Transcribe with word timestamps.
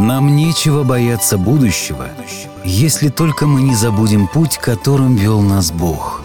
Нам 0.00 0.34
нечего 0.34 0.82
бояться 0.82 1.36
будущего, 1.36 2.08
если 2.64 3.10
только 3.10 3.46
мы 3.46 3.60
не 3.60 3.74
забудем 3.74 4.28
путь, 4.28 4.56
которым 4.56 5.14
вел 5.14 5.42
нас 5.42 5.70
Бог, 5.70 6.22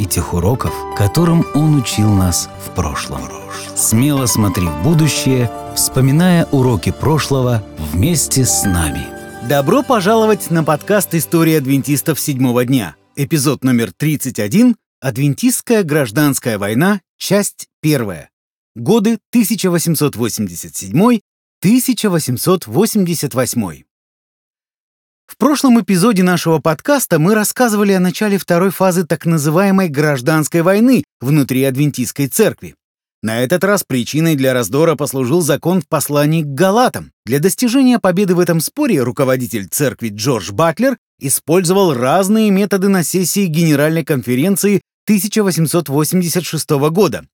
и 0.00 0.04
тех 0.04 0.34
уроков, 0.34 0.74
которым 0.96 1.46
Он 1.54 1.76
учил 1.76 2.12
нас 2.12 2.50
в 2.66 2.70
прошлом. 2.74 3.20
Смело 3.76 4.26
смотри 4.26 4.66
в 4.66 4.82
будущее, 4.82 5.48
вспоминая 5.76 6.46
уроки 6.46 6.90
прошлого 6.90 7.62
вместе 7.92 8.44
с 8.44 8.64
нами. 8.64 9.06
Добро 9.48 9.84
пожаловать 9.84 10.50
на 10.50 10.64
подкаст 10.64 11.14
«История 11.14 11.58
адвентистов 11.58 12.18
седьмого 12.18 12.64
дня». 12.64 12.96
Эпизод 13.14 13.62
номер 13.62 13.92
31 13.96 14.74
«Адвентистская 15.00 15.84
гражданская 15.84 16.58
война. 16.58 17.00
Часть 17.16 17.68
первая. 17.80 18.30
Годы 18.74 19.18
1887 19.30 21.20
1888. 21.60 23.82
В 25.26 25.36
прошлом 25.36 25.80
эпизоде 25.80 26.22
нашего 26.22 26.60
подкаста 26.60 27.18
мы 27.18 27.34
рассказывали 27.34 27.90
о 27.92 28.00
начале 28.00 28.38
второй 28.38 28.70
фазы 28.70 29.04
так 29.04 29.26
называемой 29.26 29.88
гражданской 29.88 30.62
войны 30.62 31.02
внутри 31.20 31.64
Адвентистской 31.64 32.28
церкви. 32.28 32.76
На 33.24 33.40
этот 33.40 33.64
раз 33.64 33.82
причиной 33.82 34.36
для 34.36 34.54
раздора 34.54 34.94
послужил 34.94 35.40
закон 35.40 35.82
в 35.82 35.88
послании 35.88 36.44
к 36.44 36.46
Галатам. 36.46 37.10
Для 37.26 37.40
достижения 37.40 37.98
победы 37.98 38.36
в 38.36 38.40
этом 38.40 38.60
споре 38.60 39.02
руководитель 39.02 39.66
церкви 39.66 40.10
Джордж 40.10 40.52
Батлер 40.52 40.96
использовал 41.18 41.92
разные 41.92 42.52
методы 42.52 42.88
на 42.88 43.02
сессии 43.02 43.46
Генеральной 43.46 44.04
конференции 44.04 44.80
1886 45.06 46.70
года. 46.92 47.26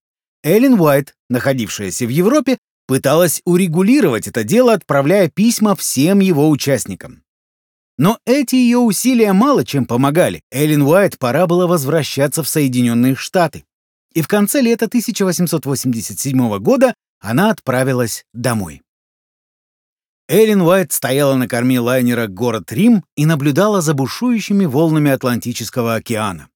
Эллен 0.43 0.81
Уайт, 0.81 1.15
находившаяся 1.29 2.07
в 2.07 2.09
Европе, 2.09 2.57
пыталась 2.87 3.41
урегулировать 3.45 4.29
это 4.29 4.45
дело, 4.45 4.73
отправляя 4.73 5.29
письма 5.29 5.75
всем 5.77 6.21
его 6.21 6.49
участникам. 6.51 7.23
Но 7.97 8.19
эти 8.27 8.57
ее 8.57 8.79
усилия 8.79 9.33
мало 9.33 9.65
чем 9.65 9.87
помогали. 9.87 10.43
Эллен 10.51 10.83
Уайт 10.83 11.19
пора 11.19 11.47
было 11.47 11.67
возвращаться 11.67 12.43
в 12.43 12.49
Соединенные 12.49 13.15
Штаты. 13.15 13.65
И 14.13 14.23
в 14.23 14.29
конце 14.29 14.61
лета 14.61 14.87
1887 14.87 16.59
года 16.59 16.95
она 17.21 17.51
отправилась 17.51 18.25
домой. 18.33 18.83
Эллен 20.29 20.63
Уайт 20.63 20.93
стояла 20.93 21.35
на 21.35 21.47
корме 21.47 21.79
лайнера 21.81 22.27
«Город 22.27 22.73
Рим» 22.73 23.05
и 23.15 23.27
наблюдала 23.27 23.81
за 23.83 23.95
бушующими 23.95 24.65
волнами 24.65 25.11
Атлантического 25.11 25.95
океана. 25.97 26.49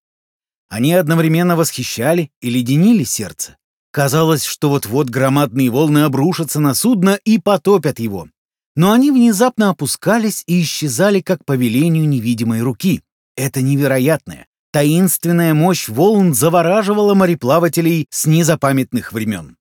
Они 0.69 0.93
одновременно 0.93 1.57
восхищали 1.57 2.31
и 2.41 2.51
леденили 2.51 3.05
сердце. 3.05 3.57
Казалось, 3.91 4.45
что 4.45 4.69
вот-вот 4.69 5.09
громадные 5.09 5.71
волны 5.71 6.01
обрушатся 6.01 6.61
на 6.61 6.75
судно 6.75 7.19
и 7.25 7.39
потопят 7.39 7.99
его. 7.99 8.29
Но 8.77 8.93
они 8.93 9.11
внезапно 9.11 9.71
опускались 9.71 10.45
и 10.47 10.63
исчезали 10.63 11.21
как 11.21 11.45
по 11.45 11.57
велению 11.57 12.09
невидимой 12.09 12.61
руки. 12.63 13.03
Это 13.37 13.63
невероятная, 13.63 14.47
таинственная 14.73 15.55
мощь 15.55 15.89
волн 15.89 16.35
завораживала 16.35 17.15
мореплавателей 17.15 18.07
с 18.11 18.27
незапамятных 18.27 19.13
времен. 19.13 19.57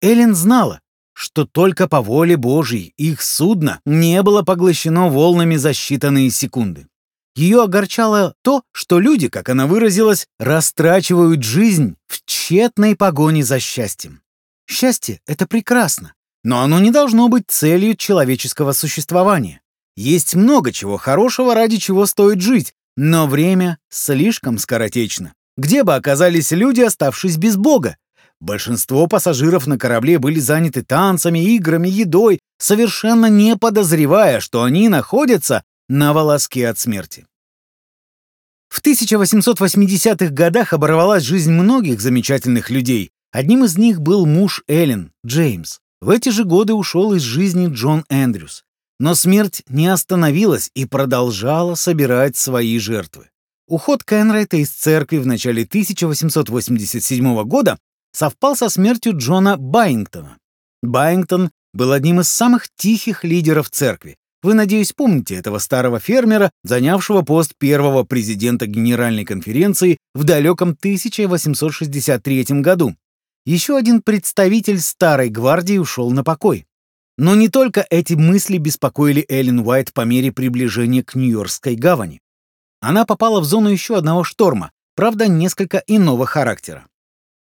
Эллен 0.00 0.34
знала, 0.34 0.80
что 1.14 1.46
только 1.46 1.88
по 1.88 2.00
воле 2.00 2.36
Божьей 2.36 2.94
их 2.96 3.22
судно 3.22 3.80
не 3.84 4.22
было 4.22 4.42
поглощено 4.42 5.08
волнами 5.08 5.56
за 5.56 5.70
считанные 5.70 6.30
секунды. 6.30 6.86
Ее 7.38 7.62
огорчало 7.62 8.34
то, 8.42 8.64
что 8.72 8.98
люди, 8.98 9.28
как 9.28 9.48
она 9.48 9.68
выразилась, 9.68 10.26
растрачивают 10.40 11.44
жизнь 11.44 11.94
в 12.08 12.20
тщетной 12.26 12.96
погоне 12.96 13.44
за 13.44 13.60
счастьем. 13.60 14.22
Счастье— 14.68 15.20
это 15.28 15.46
прекрасно, 15.46 16.14
но 16.42 16.62
оно 16.62 16.80
не 16.80 16.90
должно 16.90 17.28
быть 17.28 17.44
целью 17.46 17.94
человеческого 17.94 18.72
существования. 18.72 19.60
Есть 19.96 20.34
много 20.34 20.72
чего 20.72 20.96
хорошего, 20.96 21.54
ради 21.54 21.76
чего 21.76 22.06
стоит 22.06 22.40
жить, 22.40 22.74
но 22.96 23.28
время 23.28 23.78
слишком 23.88 24.58
скоротечно. 24.58 25.32
Где 25.56 25.84
бы 25.84 25.94
оказались 25.94 26.50
люди, 26.50 26.80
оставшись 26.80 27.36
без 27.36 27.56
Бога? 27.56 27.98
Большинство 28.40 29.06
пассажиров 29.06 29.68
на 29.68 29.78
корабле 29.78 30.18
были 30.18 30.40
заняты 30.40 30.82
танцами, 30.82 31.38
играми, 31.54 31.88
едой, 31.88 32.40
совершенно 32.58 33.26
не 33.26 33.56
подозревая, 33.56 34.40
что 34.40 34.64
они 34.64 34.88
находятся 34.88 35.62
на 35.88 36.12
волоске 36.12 36.68
от 36.68 36.78
смерти. 36.78 37.26
В 38.68 38.82
1880-х 38.82 40.30
годах 40.30 40.72
оборвалась 40.72 41.22
жизнь 41.22 41.52
многих 41.52 42.00
замечательных 42.00 42.70
людей. 42.70 43.10
Одним 43.32 43.64
из 43.64 43.78
них 43.78 44.00
был 44.00 44.26
муж 44.26 44.62
Эллен, 44.68 45.12
Джеймс. 45.26 45.78
В 46.00 46.10
эти 46.10 46.28
же 46.28 46.44
годы 46.44 46.74
ушел 46.74 47.14
из 47.14 47.22
жизни 47.22 47.68
Джон 47.72 48.04
Эндрюс. 48.08 48.64
Но 49.00 49.14
смерть 49.14 49.62
не 49.68 49.86
остановилась 49.86 50.70
и 50.74 50.84
продолжала 50.84 51.74
собирать 51.74 52.36
свои 52.36 52.78
жертвы. 52.78 53.30
Уход 53.66 54.04
Кенрайта 54.04 54.56
из 54.56 54.70
церкви 54.70 55.18
в 55.18 55.26
начале 55.26 55.62
1887 55.64 57.42
года 57.44 57.78
совпал 58.12 58.56
со 58.56 58.68
смертью 58.68 59.16
Джона 59.16 59.56
Байингтона. 59.56 60.38
Байингтон 60.82 61.50
был 61.72 61.92
одним 61.92 62.20
из 62.20 62.28
самых 62.28 62.68
тихих 62.76 63.24
лидеров 63.24 63.70
церкви, 63.70 64.16
вы, 64.42 64.54
надеюсь, 64.54 64.92
помните 64.92 65.34
этого 65.34 65.58
старого 65.58 65.98
фермера, 65.98 66.50
занявшего 66.62 67.22
пост 67.22 67.54
первого 67.58 68.04
президента 68.04 68.66
Генеральной 68.66 69.24
конференции 69.24 69.98
в 70.14 70.24
далеком 70.24 70.70
1863 70.70 72.44
году. 72.60 72.94
Еще 73.44 73.76
один 73.76 74.02
представитель 74.02 74.80
старой 74.80 75.28
гвардии 75.28 75.78
ушел 75.78 76.10
на 76.10 76.22
покой. 76.22 76.66
Но 77.16 77.34
не 77.34 77.48
только 77.48 77.84
эти 77.90 78.14
мысли 78.14 78.58
беспокоили 78.58 79.24
Эллен 79.28 79.60
Уайт 79.60 79.92
по 79.92 80.02
мере 80.02 80.30
приближения 80.30 81.02
к 81.02 81.16
Нью-Йоркской 81.16 81.74
гавани. 81.74 82.20
Она 82.80 83.04
попала 83.04 83.40
в 83.40 83.44
зону 83.44 83.70
еще 83.70 83.96
одного 83.96 84.22
шторма, 84.22 84.70
правда, 84.94 85.26
несколько 85.26 85.82
иного 85.88 86.26
характера. 86.26 86.86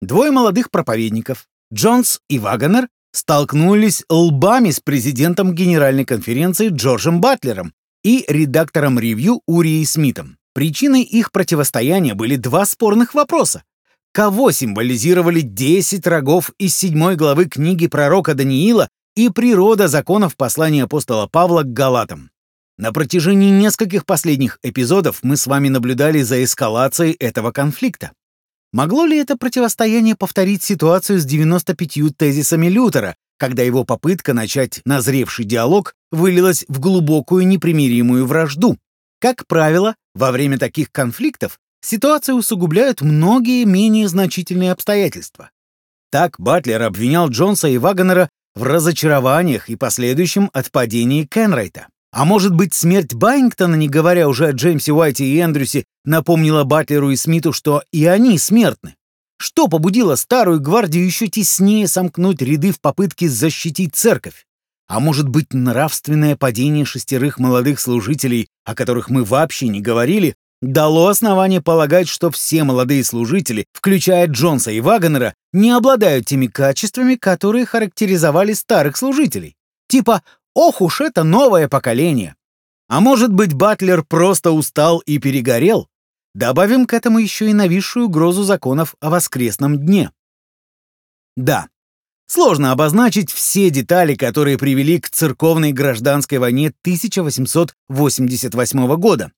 Двое 0.00 0.30
молодых 0.30 0.70
проповедников, 0.70 1.46
Джонс 1.72 2.20
и 2.28 2.38
Вагонер, 2.38 2.88
столкнулись 3.14 4.04
лбами 4.10 4.70
с 4.70 4.80
президентом 4.80 5.54
Генеральной 5.54 6.04
конференции 6.04 6.68
Джорджем 6.68 7.20
Батлером 7.20 7.72
и 8.02 8.24
редактором 8.28 8.98
ревью 8.98 9.40
Урией 9.46 9.86
Смитом. 9.86 10.36
Причиной 10.52 11.02
их 11.02 11.32
противостояния 11.32 12.14
были 12.14 12.36
два 12.36 12.66
спорных 12.66 13.14
вопроса. 13.14 13.62
Кого 14.12 14.52
символизировали 14.52 15.40
10 15.40 16.06
рогов 16.06 16.52
из 16.58 16.76
7 16.76 17.14
главы 17.14 17.46
книги 17.46 17.86
пророка 17.86 18.34
Даниила 18.34 18.88
и 19.16 19.28
природа 19.28 19.88
законов 19.88 20.36
послания 20.36 20.84
апостола 20.84 21.26
Павла 21.26 21.62
к 21.62 21.72
Галатам? 21.72 22.30
На 22.76 22.92
протяжении 22.92 23.50
нескольких 23.50 24.04
последних 24.04 24.58
эпизодов 24.62 25.20
мы 25.22 25.36
с 25.36 25.46
вами 25.46 25.68
наблюдали 25.68 26.22
за 26.22 26.42
эскалацией 26.42 27.12
этого 27.12 27.52
конфликта. 27.52 28.12
Могло 28.74 29.06
ли 29.06 29.16
это 29.16 29.36
противостояние 29.36 30.16
повторить 30.16 30.64
ситуацию 30.64 31.20
с 31.20 31.24
95 31.24 32.16
тезисами 32.16 32.66
Лютера, 32.66 33.14
когда 33.38 33.62
его 33.62 33.84
попытка 33.84 34.34
начать 34.34 34.80
назревший 34.84 35.44
диалог 35.44 35.94
вылилась 36.10 36.64
в 36.66 36.80
глубокую 36.80 37.46
непримиримую 37.46 38.26
вражду? 38.26 38.76
Как 39.20 39.46
правило, 39.46 39.94
во 40.16 40.32
время 40.32 40.58
таких 40.58 40.90
конфликтов 40.90 41.60
ситуацию 41.82 42.34
усугубляют 42.34 43.00
многие 43.00 43.62
менее 43.62 44.08
значительные 44.08 44.72
обстоятельства. 44.72 45.52
Так 46.10 46.34
Батлер 46.40 46.82
обвинял 46.82 47.28
Джонса 47.28 47.68
и 47.68 47.78
Вагонера 47.78 48.28
в 48.56 48.64
разочарованиях 48.64 49.68
и 49.68 49.76
последующем 49.76 50.50
отпадении 50.52 51.26
Кенрайта. 51.26 51.86
А 52.14 52.24
может 52.24 52.54
быть, 52.54 52.72
смерть 52.72 53.12
Байнгтона, 53.12 53.74
не 53.74 53.88
говоря 53.88 54.28
уже 54.28 54.46
о 54.46 54.52
Джеймсе 54.52 54.92
Уайте 54.92 55.24
и 55.24 55.40
Эндрюсе, 55.40 55.84
напомнила 56.04 56.62
Батлеру 56.62 57.10
и 57.10 57.16
Смиту, 57.16 57.52
что 57.52 57.82
и 57.90 58.06
они 58.06 58.38
смертны? 58.38 58.94
Что 59.36 59.66
побудило 59.66 60.14
старую 60.14 60.60
гвардию 60.60 61.04
еще 61.04 61.26
теснее 61.26 61.88
сомкнуть 61.88 62.40
ряды 62.40 62.70
в 62.70 62.80
попытке 62.80 63.28
защитить 63.28 63.96
церковь? 63.96 64.46
А 64.86 65.00
может 65.00 65.28
быть, 65.28 65.52
нравственное 65.52 66.36
падение 66.36 66.84
шестерых 66.84 67.40
молодых 67.40 67.80
служителей, 67.80 68.46
о 68.64 68.76
которых 68.76 69.10
мы 69.10 69.24
вообще 69.24 69.66
не 69.66 69.80
говорили, 69.80 70.36
дало 70.62 71.08
основание 71.08 71.60
полагать, 71.60 72.06
что 72.06 72.30
все 72.30 72.62
молодые 72.62 73.02
служители, 73.02 73.66
включая 73.72 74.28
Джонса 74.28 74.70
и 74.70 74.80
Вагонера, 74.80 75.34
не 75.52 75.72
обладают 75.72 76.26
теми 76.26 76.46
качествами, 76.46 77.16
которые 77.16 77.66
характеризовали 77.66 78.52
старых 78.52 78.96
служителей. 78.96 79.56
Типа 79.88 80.22
Ох 80.54 80.80
уж 80.80 81.00
это 81.00 81.24
новое 81.24 81.68
поколение! 81.68 82.36
А 82.88 83.00
может 83.00 83.32
быть, 83.32 83.54
Батлер 83.54 84.04
просто 84.04 84.52
устал 84.52 85.00
и 85.00 85.18
перегорел? 85.18 85.88
Добавим 86.34 86.86
к 86.86 86.94
этому 86.94 87.18
еще 87.18 87.50
и 87.50 87.54
нависшую 87.54 88.06
угрозу 88.06 88.44
законов 88.44 88.94
о 89.00 89.10
воскресном 89.10 89.78
дне. 89.78 90.12
Да, 91.36 91.68
сложно 92.26 92.72
обозначить 92.72 93.30
все 93.30 93.70
детали, 93.70 94.14
которые 94.14 94.58
привели 94.58 95.00
к 95.00 95.10
церковной 95.10 95.72
гражданской 95.72 96.38
войне 96.38 96.72
1888 96.82 98.96
года. 98.96 99.32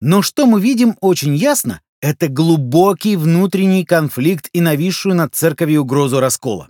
Но 0.00 0.22
что 0.22 0.46
мы 0.46 0.60
видим 0.60 0.96
очень 1.00 1.34
ясно, 1.34 1.80
это 2.00 2.28
глубокий 2.28 3.16
внутренний 3.16 3.84
конфликт 3.84 4.48
и 4.52 4.60
нависшую 4.60 5.14
над 5.14 5.34
церковью 5.34 5.82
угрозу 5.82 6.20
раскола. 6.20 6.68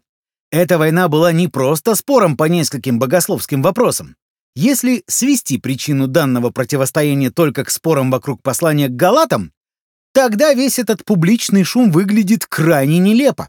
Эта 0.53 0.77
война 0.77 1.09
была 1.09 1.33
не 1.33 1.49
просто 1.49 1.95
спором 1.95 2.37
по 2.37 2.45
нескольким 2.45 2.99
богословским 2.99 3.63
вопросам. 3.63 4.17
Если 4.55 5.03
свести 5.07 5.57
причину 5.59 6.09
данного 6.09 6.51
противостояния 6.51 7.31
только 7.31 7.65
к 7.65 7.71
спорам 7.71 8.11
вокруг 8.11 8.43
послания 8.43 8.89
к 8.89 8.95
галатам, 8.95 9.53
тогда 10.13 10.53
весь 10.53 10.79
этот 10.79 11.07
публичный 11.07 11.65
шум 11.65 11.91
выглядит 11.91 12.45
крайне 12.45 12.99
нелепо. 12.99 13.49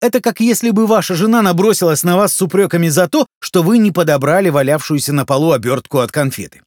Это 0.00 0.20
как 0.20 0.38
если 0.38 0.70
бы 0.70 0.86
ваша 0.86 1.16
жена 1.16 1.42
набросилась 1.42 2.04
на 2.04 2.16
вас 2.16 2.32
с 2.32 2.40
упреками 2.40 2.88
за 2.88 3.08
то, 3.08 3.26
что 3.40 3.64
вы 3.64 3.78
не 3.78 3.90
подобрали 3.90 4.50
валявшуюся 4.50 5.12
на 5.12 5.26
полу 5.26 5.50
обертку 5.50 5.98
от 5.98 6.12
конфеты. 6.12 6.62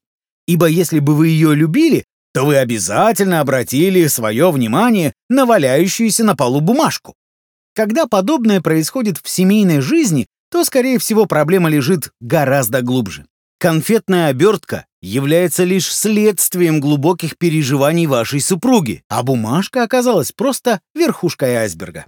Ибо 0.45 0.65
если 0.65 0.99
бы 0.99 1.15
вы 1.15 1.29
ее 1.29 1.55
любили, 1.55 2.03
то 2.33 2.45
вы 2.45 2.57
обязательно 2.57 3.39
обратили 3.39 4.07
свое 4.07 4.51
внимание 4.51 5.13
на 5.29 5.45
валяющуюся 5.45 6.25
на 6.25 6.35
полу 6.35 6.59
бумажку. 6.59 7.15
Когда 7.75 8.05
подобное 8.05 8.61
происходит 8.61 9.17
в 9.21 9.27
семейной 9.27 9.81
жизни, 9.81 10.27
то, 10.51 10.63
скорее 10.63 10.99
всего, 10.99 11.25
проблема 11.25 11.69
лежит 11.69 12.11
гораздо 12.19 12.81
глубже. 12.81 13.25
Конфетная 13.59 14.27
обертка 14.27 14.85
является 15.01 15.63
лишь 15.63 15.91
следствием 15.91 16.79
глубоких 16.79 17.37
переживаний 17.37 18.05
вашей 18.05 18.41
супруги, 18.41 19.03
а 19.09 19.23
бумажка 19.23 19.83
оказалась 19.83 20.31
просто 20.31 20.81
верхушкой 20.93 21.55
айсберга. 21.55 22.05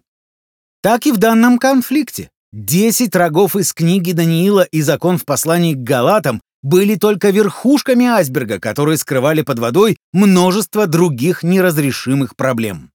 Так 0.81 1.07
и 1.07 1.12
в 1.12 1.17
данном 1.17 1.57
конфликте. 1.57 2.29
Десять 2.53 3.15
рогов 3.15 3.56
из 3.56 3.73
книги 3.73 4.11
Даниила 4.11 4.61
и 4.61 4.81
закон 4.81 5.18
в 5.18 5.25
послании 5.25 5.73
к 5.73 5.79
Галатам 5.79 6.41
были 6.61 6.95
только 6.95 7.31
верхушками 7.31 8.06
айсберга, 8.06 8.59
которые 8.59 8.97
скрывали 8.97 9.41
под 9.41 9.59
водой 9.59 9.97
множество 10.13 10.88
других 10.88 11.41
неразрешимых 11.41 12.35
проблем. 12.35 12.91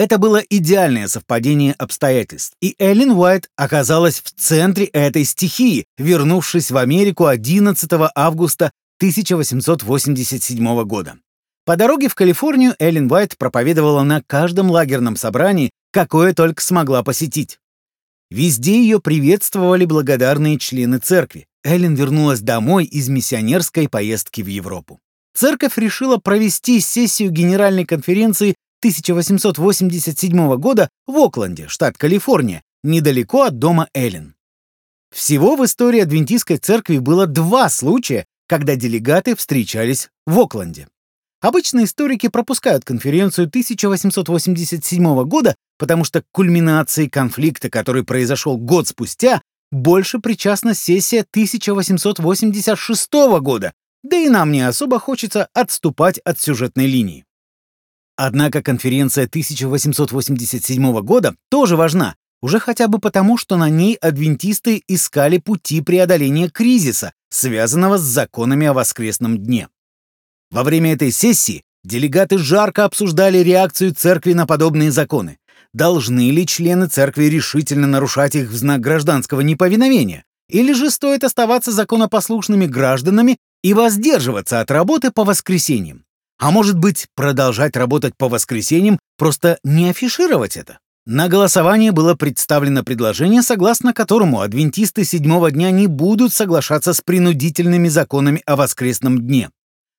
Это 0.00 0.16
было 0.16 0.38
идеальное 0.38 1.08
совпадение 1.08 1.74
обстоятельств, 1.74 2.56
и 2.62 2.74
Эллен 2.78 3.10
Уайт 3.10 3.50
оказалась 3.54 4.22
в 4.22 4.30
центре 4.30 4.86
этой 4.86 5.24
стихии, 5.24 5.84
вернувшись 5.98 6.70
в 6.70 6.78
Америку 6.78 7.26
11 7.26 7.86
августа 8.14 8.72
1887 8.96 10.84
года. 10.84 11.18
По 11.66 11.76
дороге 11.76 12.08
в 12.08 12.14
Калифорнию 12.14 12.74
Эллен 12.78 13.12
Уайт 13.12 13.36
проповедовала 13.36 14.02
на 14.02 14.22
каждом 14.22 14.70
лагерном 14.70 15.16
собрании, 15.16 15.68
какое 15.92 16.32
только 16.32 16.62
смогла 16.62 17.02
посетить. 17.02 17.58
Везде 18.30 18.80
ее 18.80 19.00
приветствовали 19.00 19.84
благодарные 19.84 20.58
члены 20.58 20.96
церкви. 20.96 21.44
Эллен 21.62 21.94
вернулась 21.94 22.40
домой 22.40 22.86
из 22.86 23.10
миссионерской 23.10 23.86
поездки 23.86 24.40
в 24.40 24.46
Европу. 24.46 24.98
Церковь 25.34 25.76
решила 25.76 26.16
провести 26.16 26.80
сессию 26.80 27.30
Генеральной 27.30 27.84
конференции 27.84 28.54
1887 28.80 30.56
года 30.56 30.88
в 31.06 31.16
Окленде, 31.16 31.68
штат 31.68 31.96
Калифорния, 31.96 32.62
недалеко 32.82 33.42
от 33.42 33.58
дома 33.58 33.88
Эллен. 33.94 34.34
Всего 35.14 35.56
в 35.56 35.64
истории 35.64 36.00
Адвентистской 36.00 36.56
церкви 36.56 36.98
было 36.98 37.26
два 37.26 37.68
случая, 37.68 38.26
когда 38.46 38.76
делегаты 38.76 39.36
встречались 39.36 40.08
в 40.26 40.38
Окленде. 40.38 40.88
Обычно 41.40 41.84
историки 41.84 42.28
пропускают 42.28 42.84
конференцию 42.84 43.46
1887 43.46 45.24
года, 45.24 45.56
потому 45.78 46.04
что 46.04 46.22
к 46.22 46.26
кульминации 46.32 47.06
конфликта, 47.06 47.70
который 47.70 48.04
произошел 48.04 48.58
год 48.58 48.88
спустя, 48.88 49.40
больше 49.70 50.18
причастна 50.18 50.74
сессия 50.74 51.20
1886 51.20 53.12
года, 53.40 53.72
да 54.02 54.16
и 54.16 54.28
нам 54.28 54.52
не 54.52 54.60
особо 54.60 54.98
хочется 54.98 55.48
отступать 55.54 56.18
от 56.18 56.38
сюжетной 56.38 56.86
линии. 56.86 57.24
Однако 58.22 58.62
конференция 58.62 59.24
1887 59.24 61.00
года 61.00 61.36
тоже 61.48 61.76
важна, 61.76 62.16
уже 62.42 62.60
хотя 62.60 62.86
бы 62.86 62.98
потому, 62.98 63.38
что 63.38 63.56
на 63.56 63.70
ней 63.70 63.94
адвентисты 63.94 64.82
искали 64.88 65.38
пути 65.38 65.80
преодоления 65.80 66.50
кризиса, 66.50 67.14
связанного 67.30 67.96
с 67.96 68.02
законами 68.02 68.66
о 68.66 68.74
воскресном 68.74 69.38
дне. 69.38 69.68
Во 70.50 70.64
время 70.64 70.92
этой 70.92 71.12
сессии 71.12 71.62
делегаты 71.82 72.36
жарко 72.36 72.84
обсуждали 72.84 73.38
реакцию 73.38 73.94
церкви 73.94 74.34
на 74.34 74.46
подобные 74.46 74.90
законы. 74.90 75.38
Должны 75.72 76.30
ли 76.30 76.46
члены 76.46 76.88
церкви 76.88 77.24
решительно 77.24 77.86
нарушать 77.86 78.34
их 78.34 78.50
в 78.50 78.54
знак 78.54 78.82
гражданского 78.82 79.40
неповиновения? 79.40 80.24
Или 80.50 80.74
же 80.74 80.90
стоит 80.90 81.24
оставаться 81.24 81.72
законопослушными 81.72 82.66
гражданами 82.66 83.38
и 83.62 83.72
воздерживаться 83.72 84.60
от 84.60 84.70
работы 84.70 85.10
по 85.10 85.24
воскресеньям? 85.24 86.04
А 86.40 86.50
может 86.50 86.78
быть, 86.78 87.06
продолжать 87.14 87.76
работать 87.76 88.16
по 88.16 88.30
воскресеньям, 88.30 88.98
просто 89.18 89.58
не 89.62 89.90
афишировать 89.90 90.56
это? 90.56 90.78
На 91.04 91.28
голосование 91.28 91.92
было 91.92 92.14
представлено 92.14 92.82
предложение, 92.82 93.42
согласно 93.42 93.92
которому 93.92 94.40
адвентисты 94.40 95.04
седьмого 95.04 95.50
дня 95.50 95.70
не 95.70 95.86
будут 95.86 96.32
соглашаться 96.32 96.94
с 96.94 97.02
принудительными 97.02 97.88
законами 97.88 98.42
о 98.46 98.56
воскресном 98.56 99.18
дне. 99.18 99.50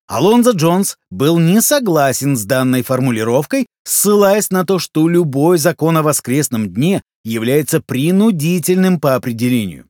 Алонзо 0.08 0.52
Джонс 0.52 0.98
был 1.12 1.38
не 1.38 1.62
согласен 1.62 2.36
с 2.36 2.44
данной 2.44 2.82
формулировкой, 2.82 3.68
ссылаясь 3.84 4.50
на 4.50 4.66
то, 4.66 4.80
что 4.80 5.08
любой 5.08 5.60
закон 5.60 5.98
о 5.98 6.04
воскресном 6.04 6.74
дне 6.74 7.04
является 7.24 7.82
принудительным 7.82 9.00
по 9.00 9.14
определению. 9.14 9.86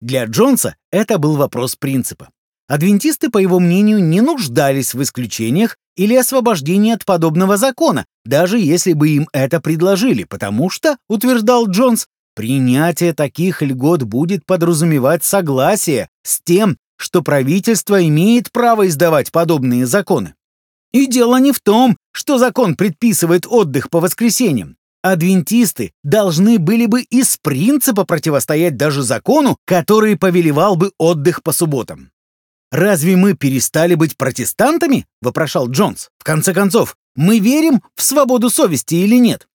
Для 0.00 0.24
Джонса 0.24 0.76
это 0.90 1.18
был 1.18 1.36
вопрос 1.36 1.76
принципа. 1.76 2.30
Адвентисты, 2.70 3.30
по 3.30 3.38
его 3.38 3.58
мнению, 3.58 4.00
не 4.02 4.20
нуждались 4.20 4.94
в 4.94 5.02
исключениях 5.02 5.76
или 6.00 6.14
освобождении 6.14 6.94
от 6.94 7.04
подобного 7.04 7.58
закона, 7.58 8.06
даже 8.24 8.58
если 8.58 8.94
бы 8.94 9.10
им 9.10 9.28
это 9.34 9.60
предложили, 9.60 10.24
потому 10.24 10.70
что, 10.70 10.96
утверждал 11.10 11.68
Джонс, 11.68 12.06
принятие 12.34 13.12
таких 13.12 13.60
льгот 13.60 14.04
будет 14.04 14.46
подразумевать 14.46 15.24
согласие 15.24 16.08
с 16.22 16.40
тем, 16.40 16.78
что 16.96 17.20
правительство 17.20 18.02
имеет 18.02 18.50
право 18.50 18.88
издавать 18.88 19.30
подобные 19.30 19.84
законы. 19.84 20.32
И 20.90 21.04
дело 21.06 21.38
не 21.38 21.52
в 21.52 21.60
том, 21.60 21.98
что 22.12 22.38
закон 22.38 22.76
предписывает 22.76 23.46
отдых 23.46 23.90
по 23.90 24.00
воскресеньям. 24.00 24.78
Адвентисты 25.02 25.92
должны 26.02 26.58
были 26.58 26.86
бы 26.86 27.02
из 27.02 27.36
принципа 27.36 28.06
противостоять 28.06 28.78
даже 28.78 29.02
закону, 29.02 29.58
который 29.66 30.16
повелевал 30.16 30.76
бы 30.76 30.92
отдых 30.96 31.42
по 31.42 31.52
субботам. 31.52 32.10
«Разве 32.70 33.16
мы 33.16 33.34
перестали 33.34 33.94
быть 33.94 34.16
протестантами?»— 34.16 35.06
вопрошал 35.22 35.68
Джонс. 35.68 36.10
«В 36.18 36.24
конце 36.24 36.54
концов, 36.54 36.96
мы 37.16 37.40
верим 37.40 37.82
в 37.96 38.02
свободу 38.02 38.48
совести 38.48 38.94
или 38.94 39.16
нет?» 39.16 39.48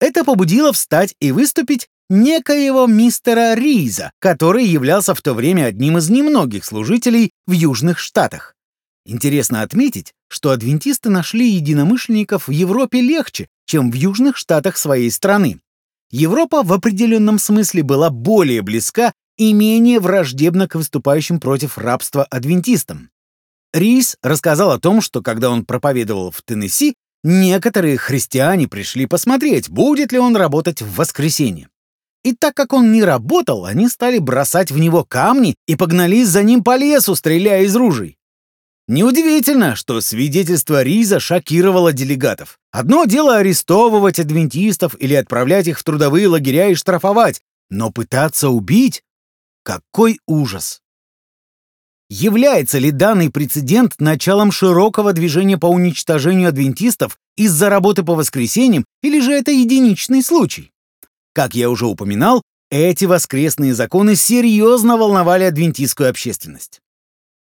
Это 0.00 0.24
побудило 0.24 0.72
встать 0.72 1.14
и 1.20 1.32
выступить 1.32 1.88
некоего 2.08 2.86
мистера 2.86 3.54
Риза, 3.54 4.12
который 4.18 4.64
являлся 4.64 5.14
в 5.14 5.22
то 5.22 5.34
время 5.34 5.66
одним 5.66 5.98
из 5.98 6.10
немногих 6.10 6.64
служителей 6.64 7.32
в 7.46 7.52
Южных 7.52 7.98
Штатах. 7.98 8.54
Интересно 9.04 9.62
отметить, 9.62 10.12
что 10.28 10.50
адвентисты 10.50 11.10
нашли 11.10 11.48
единомышленников 11.50 12.48
в 12.48 12.50
Европе 12.52 13.00
легче, 13.00 13.48
чем 13.64 13.90
в 13.90 13.94
Южных 13.94 14.36
Штатах 14.36 14.76
своей 14.76 15.10
страны. 15.10 15.60
Европа 16.10 16.62
в 16.62 16.72
определенном 16.72 17.38
смысле 17.38 17.82
была 17.82 18.10
более 18.10 18.62
близка 18.62 19.12
и 19.36 19.52
менее 19.52 20.00
враждебна 20.00 20.68
к 20.68 20.74
выступающим 20.74 21.40
против 21.40 21.78
рабства 21.78 22.24
адвентистам. 22.24 23.10
Рис 23.72 24.16
рассказал 24.22 24.70
о 24.70 24.78
том, 24.78 25.00
что 25.00 25.22
когда 25.22 25.50
он 25.50 25.64
проповедовал 25.64 26.30
в 26.30 26.42
Теннесси, 26.42 26.94
некоторые 27.24 27.96
христиане 27.96 28.68
пришли 28.68 29.06
посмотреть, 29.06 29.70
будет 29.70 30.12
ли 30.12 30.18
он 30.18 30.36
работать 30.36 30.82
в 30.82 30.94
воскресенье. 30.94 31.68
И 32.24 32.34
так 32.34 32.54
как 32.54 32.72
он 32.72 32.92
не 32.92 33.02
работал, 33.02 33.64
они 33.64 33.88
стали 33.88 34.18
бросать 34.18 34.70
в 34.70 34.78
него 34.78 35.04
камни 35.04 35.56
и 35.66 35.74
погнались 35.74 36.28
за 36.28 36.42
ним 36.42 36.62
по 36.62 36.76
лесу, 36.76 37.16
стреляя 37.16 37.62
из 37.62 37.74
ружей. 37.74 38.18
Неудивительно, 38.88 39.74
что 39.74 40.00
свидетельство 40.00 40.82
Риза 40.82 41.20
шокировало 41.20 41.92
делегатов. 41.92 42.58
Одно 42.72 43.04
дело 43.06 43.36
арестовывать 43.36 44.18
адвентистов 44.18 44.96
или 44.98 45.14
отправлять 45.14 45.68
их 45.68 45.78
в 45.78 45.84
трудовые 45.84 46.28
лагеря 46.28 46.68
и 46.68 46.74
штрафовать, 46.74 47.40
но 47.70 47.90
пытаться 47.90 48.50
убить? 48.50 49.02
Какой 49.62 50.18
ужас! 50.26 50.80
Является 52.10 52.78
ли 52.78 52.90
данный 52.90 53.30
прецедент 53.30 53.94
началом 53.98 54.52
широкого 54.52 55.12
движения 55.12 55.56
по 55.56 55.66
уничтожению 55.66 56.48
адвентистов 56.48 57.18
из-за 57.36 57.70
работы 57.70 58.02
по 58.02 58.14
воскресеньям 58.14 58.84
или 59.02 59.20
же 59.20 59.32
это 59.32 59.50
единичный 59.50 60.22
случай? 60.22 60.72
Как 61.32 61.54
я 61.54 61.70
уже 61.70 61.86
упоминал, 61.86 62.42
эти 62.70 63.04
воскресные 63.04 63.72
законы 63.74 64.16
серьезно 64.16 64.96
волновали 64.96 65.44
адвентистскую 65.44 66.10
общественность. 66.10 66.80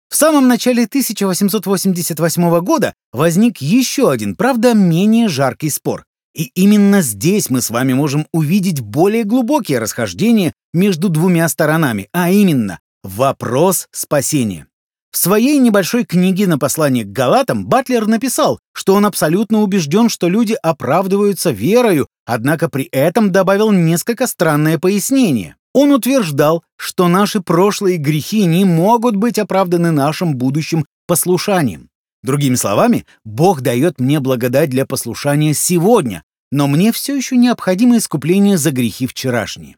В 0.09 0.15
самом 0.15 0.47
начале 0.47 0.85
1888 0.85 2.59
года 2.61 2.93
возник 3.11 3.57
еще 3.57 4.09
один, 4.09 4.35
правда, 4.35 4.73
менее 4.73 5.27
жаркий 5.27 5.69
спор. 5.69 6.06
И 6.37 6.51
именно 6.53 7.01
здесь 7.01 7.49
мы 7.49 7.63
с 7.63 7.71
вами 7.71 7.93
можем 7.93 8.27
увидеть 8.31 8.79
более 8.79 9.23
глубокие 9.23 9.79
расхождения 9.79 10.53
между 10.71 11.09
двумя 11.09 11.49
сторонами, 11.49 12.09
а 12.13 12.29
именно 12.29 12.79
вопрос 13.03 13.87
спасения. 13.91 14.67
В 15.11 15.17
своей 15.17 15.57
небольшой 15.57 16.05
книге 16.05 16.45
на 16.45 16.59
послание 16.59 17.05
к 17.05 17.11
Галатам 17.11 17.65
Батлер 17.65 18.05
написал, 18.05 18.59
что 18.71 18.93
он 18.93 19.07
абсолютно 19.07 19.61
убежден, 19.61 20.09
что 20.09 20.27
люди 20.27 20.55
оправдываются 20.61 21.49
верою, 21.49 22.07
однако 22.23 22.69
при 22.69 22.83
этом 22.91 23.31
добавил 23.31 23.71
несколько 23.71 24.27
странное 24.27 24.77
пояснение. 24.77 25.55
Он 25.73 25.91
утверждал, 25.91 26.63
что 26.75 27.07
наши 27.07 27.41
прошлые 27.41 27.97
грехи 27.97 28.45
не 28.45 28.63
могут 28.63 29.15
быть 29.15 29.39
оправданы 29.39 29.89
нашим 29.89 30.35
будущим 30.35 30.85
послушанием. 31.07 31.89
Другими 32.23 32.55
словами, 32.55 33.05
Бог 33.23 33.61
дает 33.61 33.99
мне 33.99 34.19
благодать 34.19 34.69
для 34.69 34.85
послушания 34.85 35.53
сегодня, 35.53 36.23
но 36.51 36.67
мне 36.67 36.91
все 36.91 37.15
еще 37.15 37.37
необходимо 37.37 37.97
искупление 37.97 38.57
за 38.57 38.71
грехи 38.71 39.07
вчерашние. 39.07 39.77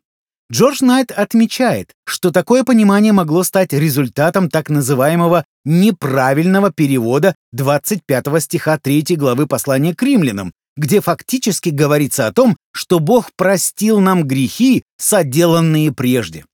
Джордж 0.52 0.84
Найт 0.84 1.12
отмечает, 1.12 1.94
что 2.06 2.32
такое 2.32 2.64
понимание 2.64 3.14
могло 3.14 3.44
стать 3.44 3.72
результатом 3.72 4.50
так 4.50 4.70
называемого 4.70 5.46
неправильного 5.64 6.72
перевода 6.72 7.36
25 7.52 8.26
стиха 8.40 8.80
3 8.80 9.16
главы 9.16 9.46
послания 9.46 9.94
к 9.94 10.02
римлянам, 10.02 10.52
где 10.76 11.02
фактически 11.02 11.70
говорится 11.70 12.26
о 12.26 12.34
том, 12.34 12.58
что 12.72 13.00
Бог 13.00 13.30
простил 13.36 14.00
нам 14.00 14.24
грехи, 14.24 14.84
соделанные 14.98 15.94
прежде. 15.94 16.46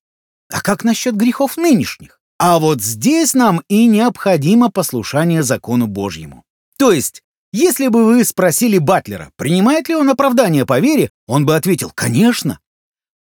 А 0.52 0.62
как 0.62 0.84
насчет 0.84 1.16
грехов 1.16 1.56
нынешних? 1.56 2.20
А 2.38 2.60
вот 2.60 2.82
здесь 2.82 3.34
нам 3.34 3.62
и 3.70 3.86
необходимо 3.86 4.70
послушание 4.70 5.42
закону 5.42 5.88
Божьему. 5.88 6.44
То 6.78 6.92
есть, 6.92 7.22
если 7.56 7.88
бы 7.88 8.04
вы 8.04 8.26
спросили 8.26 8.80
Батлера, 8.80 9.32
принимает 9.38 9.88
ли 9.88 9.96
он 9.96 10.10
оправдание 10.10 10.66
по 10.66 10.80
вере, 10.80 11.10
он 11.26 11.46
бы 11.46 11.56
ответил 11.56 11.90
«конечно». 11.96 12.60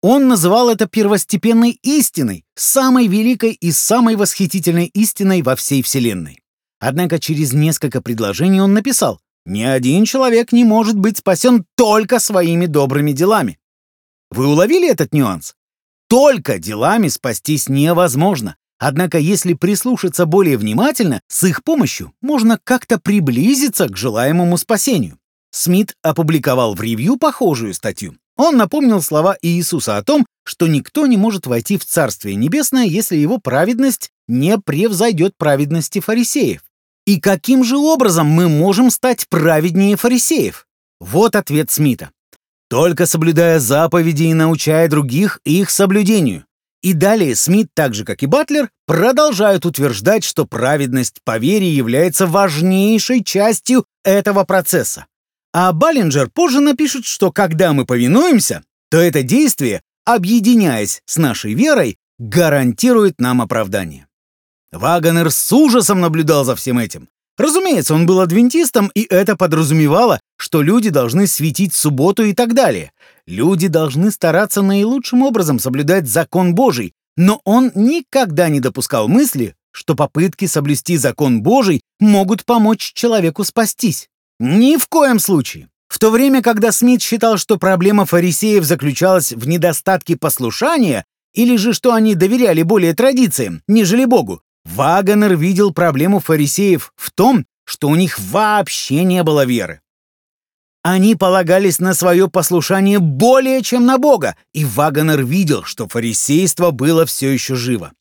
Он 0.00 0.26
называл 0.26 0.70
это 0.70 0.86
первостепенной 0.86 1.78
истиной, 1.82 2.44
самой 2.56 3.08
великой 3.08 3.52
и 3.52 3.70
самой 3.70 4.16
восхитительной 4.16 4.86
истиной 4.86 5.42
во 5.42 5.54
всей 5.54 5.82
Вселенной. 5.82 6.40
Однако 6.80 7.20
через 7.20 7.52
несколько 7.52 8.00
предложений 8.00 8.62
он 8.62 8.72
написал, 8.72 9.20
«Ни 9.44 9.62
один 9.62 10.06
человек 10.06 10.50
не 10.50 10.64
может 10.64 10.98
быть 10.98 11.18
спасен 11.18 11.66
только 11.76 12.18
своими 12.18 12.66
добрыми 12.66 13.12
делами». 13.12 13.58
Вы 14.30 14.46
уловили 14.46 14.90
этот 14.90 15.12
нюанс? 15.12 15.54
Только 16.08 16.58
делами 16.58 17.08
спастись 17.08 17.68
невозможно. 17.68 18.56
Однако, 18.84 19.16
если 19.16 19.54
прислушаться 19.54 20.26
более 20.26 20.58
внимательно, 20.58 21.20
с 21.28 21.44
их 21.44 21.62
помощью 21.62 22.12
можно 22.20 22.58
как-то 22.64 22.98
приблизиться 22.98 23.88
к 23.88 23.96
желаемому 23.96 24.58
спасению. 24.58 25.18
Смит 25.52 25.94
опубликовал 26.02 26.74
в 26.74 26.80
ревью 26.80 27.16
похожую 27.16 27.74
статью. 27.74 28.16
Он 28.36 28.56
напомнил 28.56 29.00
слова 29.00 29.36
Иисуса 29.40 29.98
о 29.98 30.02
том, 30.02 30.26
что 30.44 30.66
никто 30.66 31.06
не 31.06 31.16
может 31.16 31.46
войти 31.46 31.78
в 31.78 31.84
Царствие 31.84 32.34
Небесное, 32.34 32.84
если 32.84 33.14
его 33.14 33.38
праведность 33.38 34.10
не 34.26 34.58
превзойдет 34.58 35.34
праведности 35.38 36.00
фарисеев. 36.00 36.62
И 37.06 37.20
каким 37.20 37.62
же 37.62 37.76
образом 37.76 38.26
мы 38.26 38.48
можем 38.48 38.90
стать 38.90 39.28
праведнее 39.28 39.94
фарисеев? 39.94 40.66
Вот 40.98 41.36
ответ 41.36 41.70
Смита. 41.70 42.10
Только 42.68 43.06
соблюдая 43.06 43.60
заповеди 43.60 44.24
и 44.24 44.34
научая 44.34 44.88
других 44.88 45.38
их 45.44 45.70
соблюдению. 45.70 46.46
И 46.82 46.94
далее 46.94 47.36
Смит, 47.36 47.68
так 47.74 47.94
же 47.94 48.04
как 48.04 48.22
и 48.22 48.26
Батлер, 48.26 48.68
продолжают 48.86 49.64
утверждать, 49.64 50.24
что 50.24 50.46
праведность 50.46 51.20
по 51.24 51.38
вере 51.38 51.70
является 51.70 52.26
важнейшей 52.26 53.22
частью 53.22 53.86
этого 54.04 54.44
процесса. 54.44 55.06
А 55.52 55.72
Баллинджер 55.72 56.28
позже 56.28 56.60
напишет, 56.60 57.04
что 57.04 57.30
когда 57.30 57.72
мы 57.72 57.84
повинуемся, 57.84 58.64
то 58.90 58.98
это 58.98 59.22
действие, 59.22 59.82
объединяясь 60.04 61.02
с 61.06 61.18
нашей 61.18 61.54
верой, 61.54 61.98
гарантирует 62.18 63.20
нам 63.20 63.40
оправдание. 63.40 64.08
Вагонер 64.72 65.30
с 65.30 65.52
ужасом 65.52 66.00
наблюдал 66.00 66.44
за 66.44 66.56
всем 66.56 66.78
этим. 66.78 67.08
Разумеется, 67.38 67.94
он 67.94 68.06
был 68.06 68.20
адвентистом, 68.20 68.90
и 68.94 69.06
это 69.08 69.36
подразумевало, 69.36 70.20
что 70.36 70.62
люди 70.62 70.90
должны 70.90 71.26
светить 71.26 71.74
субботу 71.74 72.24
и 72.24 72.34
так 72.34 72.54
далее. 72.54 72.92
Люди 73.26 73.68
должны 73.68 74.10
стараться 74.10 74.62
наилучшим 74.62 75.22
образом 75.22 75.58
соблюдать 75.58 76.08
закон 76.08 76.54
Божий, 76.54 76.92
но 77.16 77.40
он 77.44 77.70
никогда 77.74 78.48
не 78.48 78.60
допускал 78.60 79.08
мысли, 79.08 79.54
что 79.70 79.94
попытки 79.94 80.46
соблюсти 80.46 80.96
закон 80.96 81.42
Божий 81.42 81.82
могут 82.00 82.44
помочь 82.44 82.92
человеку 82.94 83.44
спастись. 83.44 84.08
Ни 84.40 84.76
в 84.76 84.88
коем 84.88 85.18
случае. 85.18 85.68
В 85.88 85.98
то 85.98 86.10
время, 86.10 86.42
когда 86.42 86.72
Смит 86.72 87.02
считал, 87.02 87.36
что 87.36 87.58
проблема 87.58 88.06
фарисеев 88.06 88.64
заключалась 88.64 89.32
в 89.32 89.46
недостатке 89.46 90.16
послушания, 90.16 91.04
или 91.34 91.56
же 91.56 91.74
что 91.74 91.94
они 91.94 92.14
доверяли 92.14 92.62
более 92.62 92.94
традициям, 92.94 93.62
нежели 93.68 94.04
Богу, 94.04 94.42
Вагонер 94.64 95.36
видел 95.36 95.72
проблему 95.72 96.18
фарисеев 96.20 96.92
в 96.96 97.10
том, 97.10 97.46
что 97.64 97.88
у 97.88 97.94
них 97.94 98.18
вообще 98.18 99.04
не 99.04 99.22
было 99.22 99.44
веры. 99.44 99.80
Они 100.82 101.14
полагались 101.14 101.78
на 101.78 101.94
свое 101.94 102.28
послушание 102.28 102.98
более 102.98 103.62
чем 103.62 103.86
на 103.86 103.98
Бога, 103.98 104.36
и 104.52 104.64
Вагонер 104.64 105.24
видел, 105.24 105.62
что 105.62 105.88
фарисейство 105.88 106.72
было 106.72 107.06
все 107.06 107.30
еще 107.30 107.54
живо. 107.54 107.92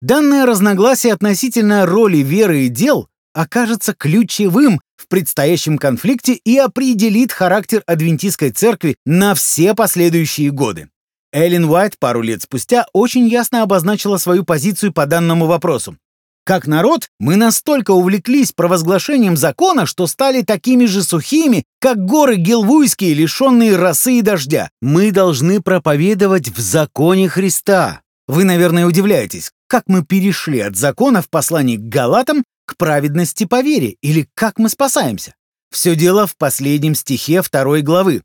Данное 0.00 0.46
разногласие 0.46 1.12
относительно 1.12 1.84
роли 1.84 2.18
веры 2.18 2.64
и 2.64 2.68
дел 2.68 3.08
окажется 3.34 3.92
ключевым 3.92 4.80
в 4.96 5.08
предстоящем 5.08 5.76
конфликте 5.76 6.34
и 6.34 6.56
определит 6.56 7.32
характер 7.32 7.82
адвентистской 7.86 8.50
церкви 8.50 8.96
на 9.04 9.34
все 9.34 9.74
последующие 9.74 10.50
годы. 10.50 10.88
Эллен 11.32 11.64
Уайт 11.64 11.98
пару 11.98 12.22
лет 12.22 12.42
спустя 12.42 12.86
очень 12.92 13.26
ясно 13.26 13.62
обозначила 13.62 14.18
свою 14.18 14.44
позицию 14.44 14.92
по 14.92 15.04
данному 15.04 15.46
вопросу. 15.46 15.96
Как 16.44 16.66
народ, 16.66 17.08
мы 17.18 17.36
настолько 17.36 17.92
увлеклись 17.92 18.52
провозглашением 18.52 19.34
закона, 19.34 19.86
что 19.86 20.06
стали 20.06 20.42
такими 20.42 20.84
же 20.84 21.02
сухими, 21.02 21.64
как 21.80 22.04
горы 22.04 22.36
Гелвуйские, 22.36 23.14
лишенные 23.14 23.76
росы 23.76 24.18
и 24.18 24.22
дождя. 24.22 24.68
Мы 24.82 25.10
должны 25.10 25.62
проповедовать 25.62 26.50
в 26.50 26.60
законе 26.60 27.30
Христа. 27.30 28.02
Вы, 28.28 28.44
наверное, 28.44 28.84
удивляетесь, 28.84 29.52
как 29.68 29.84
мы 29.86 30.04
перешли 30.04 30.60
от 30.60 30.76
закона 30.76 31.22
в 31.22 31.30
послании 31.30 31.78
к 31.78 31.88
Галатам 31.88 32.44
к 32.66 32.76
праведности 32.76 33.44
по 33.44 33.62
вере 33.62 33.96
или 34.02 34.28
как 34.34 34.58
мы 34.58 34.68
спасаемся. 34.68 35.34
Все 35.70 35.96
дело 35.96 36.26
в 36.26 36.36
последнем 36.36 36.94
стихе 36.94 37.40
второй 37.40 37.80
главы. 37.80 38.22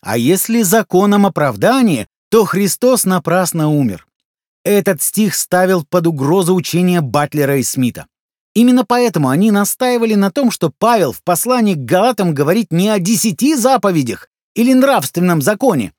А 0.00 0.16
если 0.16 0.62
законом 0.62 1.26
оправдания, 1.26 2.06
то 2.30 2.44
Христос 2.44 3.04
напрасно 3.04 3.68
умер. 3.68 4.07
Этот 4.64 5.02
стих 5.02 5.34
ставил 5.34 5.84
под 5.84 6.06
угрозу 6.06 6.54
учения 6.54 7.00
Батлера 7.00 7.56
и 7.58 7.62
Смита. 7.62 8.06
Именно 8.54 8.84
поэтому 8.84 9.28
они 9.28 9.50
настаивали 9.50 10.14
на 10.14 10.30
том, 10.30 10.50
что 10.50 10.72
Павел 10.76 11.12
в 11.12 11.22
послании 11.22 11.74
к 11.74 11.84
Галатам 11.84 12.34
говорит 12.34 12.72
не 12.72 12.88
о 12.88 12.98
десяти 12.98 13.54
заповедях 13.54 14.28
или 14.54 14.72
нравственном 14.72 15.42
законе, 15.42 15.92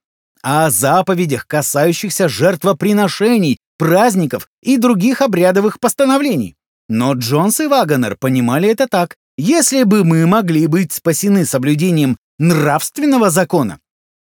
а 0.44 0.66
о 0.66 0.70
заповедях, 0.72 1.48
касающихся 1.48 2.28
жертвоприношений, 2.28 3.60
праздников 3.78 4.50
и 4.62 4.78
других 4.78 5.22
обрядовых 5.22 5.80
постановлений. 5.80 6.56
Но 6.90 7.14
Джонс 7.14 7.60
и 7.62 7.68
Вагонер 7.68 8.18
понимали 8.18 8.68
это 8.70 8.88
так. 8.88 9.16
Если 9.38 9.84
бы 9.84 10.04
мы 10.04 10.28
могли 10.28 10.68
быть 10.68 10.92
спасены 10.92 11.46
соблюдением 11.46 12.18
нравственного 12.40 13.30
закона, 13.30 13.80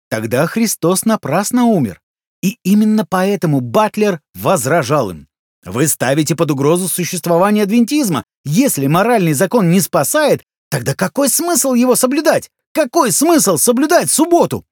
тогда 0.09 0.47
Христос 0.47 1.05
напрасно 1.05 1.65
умер. 1.65 2.01
И 2.43 2.59
именно 2.65 3.07
поэтому 3.09 3.61
Батлер 3.61 4.21
возражал 4.35 5.11
им. 5.11 5.29
Вы 5.65 5.87
ставите 5.87 6.35
под 6.35 6.51
угрозу 6.51 6.89
существование 6.89 7.63
адвентизма. 7.63 8.25
Если 8.45 8.89
моральный 8.89 9.33
закон 9.33 9.71
не 9.71 9.81
спасает, 9.81 10.43
тогда 10.71 10.95
какой 10.95 11.29
смысл 11.29 11.75
его 11.75 11.95
соблюдать? 11.95 12.51
Какой 12.73 13.13
смысл 13.13 13.59
соблюдать 13.59 14.11
субботу? 14.11 14.65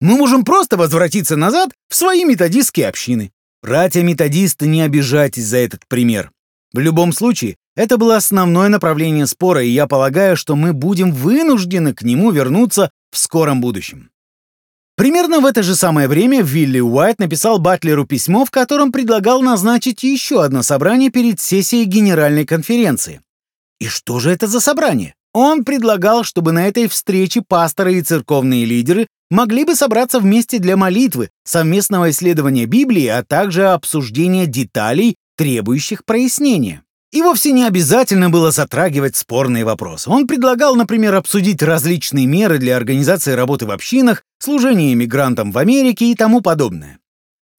Мы 0.00 0.16
можем 0.16 0.44
просто 0.44 0.76
возвратиться 0.76 1.36
назад 1.36 1.70
в 1.88 1.94
свои 1.94 2.24
методистские 2.24 2.88
общины. 2.88 3.32
Братья-методисты, 3.62 4.66
не 4.66 4.82
обижайтесь 4.82 5.46
за 5.46 5.58
этот 5.58 5.86
пример. 5.88 6.30
В 6.72 6.78
любом 6.78 7.12
случае, 7.12 7.56
это 7.74 7.96
было 7.96 8.16
основное 8.16 8.68
направление 8.68 9.26
спора, 9.26 9.62
и 9.62 9.68
я 9.68 9.86
полагаю, 9.86 10.36
что 10.36 10.54
мы 10.54 10.72
будем 10.72 11.12
вынуждены 11.12 11.92
к 11.94 12.02
нему 12.02 12.30
вернуться 12.30 12.90
в 13.10 13.18
скором 13.18 13.60
будущем. 13.60 14.10
Примерно 14.98 15.38
в 15.38 15.46
это 15.46 15.62
же 15.62 15.76
самое 15.76 16.08
время 16.08 16.42
Вилли 16.42 16.80
Уайт 16.80 17.20
написал 17.20 17.60
Батлеру 17.60 18.04
письмо, 18.04 18.44
в 18.44 18.50
котором 18.50 18.90
предлагал 18.90 19.42
назначить 19.42 20.02
еще 20.02 20.42
одно 20.42 20.64
собрание 20.64 21.08
перед 21.10 21.38
сессией 21.38 21.84
Генеральной 21.84 22.44
конференции. 22.44 23.20
И 23.78 23.86
что 23.86 24.18
же 24.18 24.32
это 24.32 24.48
за 24.48 24.58
собрание? 24.58 25.14
Он 25.32 25.64
предлагал, 25.64 26.24
чтобы 26.24 26.50
на 26.50 26.66
этой 26.66 26.88
встрече 26.88 27.44
пасторы 27.46 27.94
и 27.94 28.02
церковные 28.02 28.64
лидеры 28.64 29.06
могли 29.30 29.62
бы 29.62 29.76
собраться 29.76 30.18
вместе 30.18 30.58
для 30.58 30.76
молитвы, 30.76 31.30
совместного 31.44 32.10
исследования 32.10 32.66
Библии, 32.66 33.06
а 33.06 33.22
также 33.22 33.68
обсуждения 33.68 34.46
деталей 34.46 35.14
требующих 35.36 36.04
прояснения. 36.04 36.82
И 37.10 37.22
вовсе 37.22 37.52
не 37.52 37.64
обязательно 37.64 38.28
было 38.28 38.50
затрагивать 38.50 39.16
спорные 39.16 39.64
вопросы. 39.64 40.10
Он 40.10 40.26
предлагал, 40.26 40.76
например, 40.76 41.14
обсудить 41.14 41.62
различные 41.62 42.26
меры 42.26 42.58
для 42.58 42.76
организации 42.76 43.32
работы 43.32 43.64
в 43.64 43.70
общинах, 43.70 44.24
служения 44.38 44.92
иммигрантам 44.92 45.50
в 45.50 45.56
Америке 45.56 46.10
и 46.10 46.14
тому 46.14 46.42
подобное. 46.42 46.98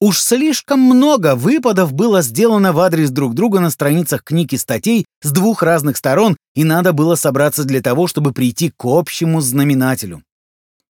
Уж 0.00 0.18
слишком 0.20 0.80
много 0.80 1.34
выпадов 1.34 1.92
было 1.92 2.22
сделано 2.22 2.72
в 2.72 2.78
адрес 2.78 3.10
друг 3.10 3.34
друга 3.34 3.60
на 3.60 3.70
страницах 3.70 4.22
книг 4.22 4.52
и 4.52 4.56
статей 4.56 5.04
с 5.20 5.30
двух 5.30 5.62
разных 5.62 5.96
сторон, 5.96 6.36
и 6.54 6.64
надо 6.64 6.92
было 6.92 7.16
собраться 7.16 7.64
для 7.64 7.82
того, 7.82 8.06
чтобы 8.06 8.32
прийти 8.32 8.70
к 8.70 8.84
общему 8.84 9.40
знаменателю. 9.40 10.22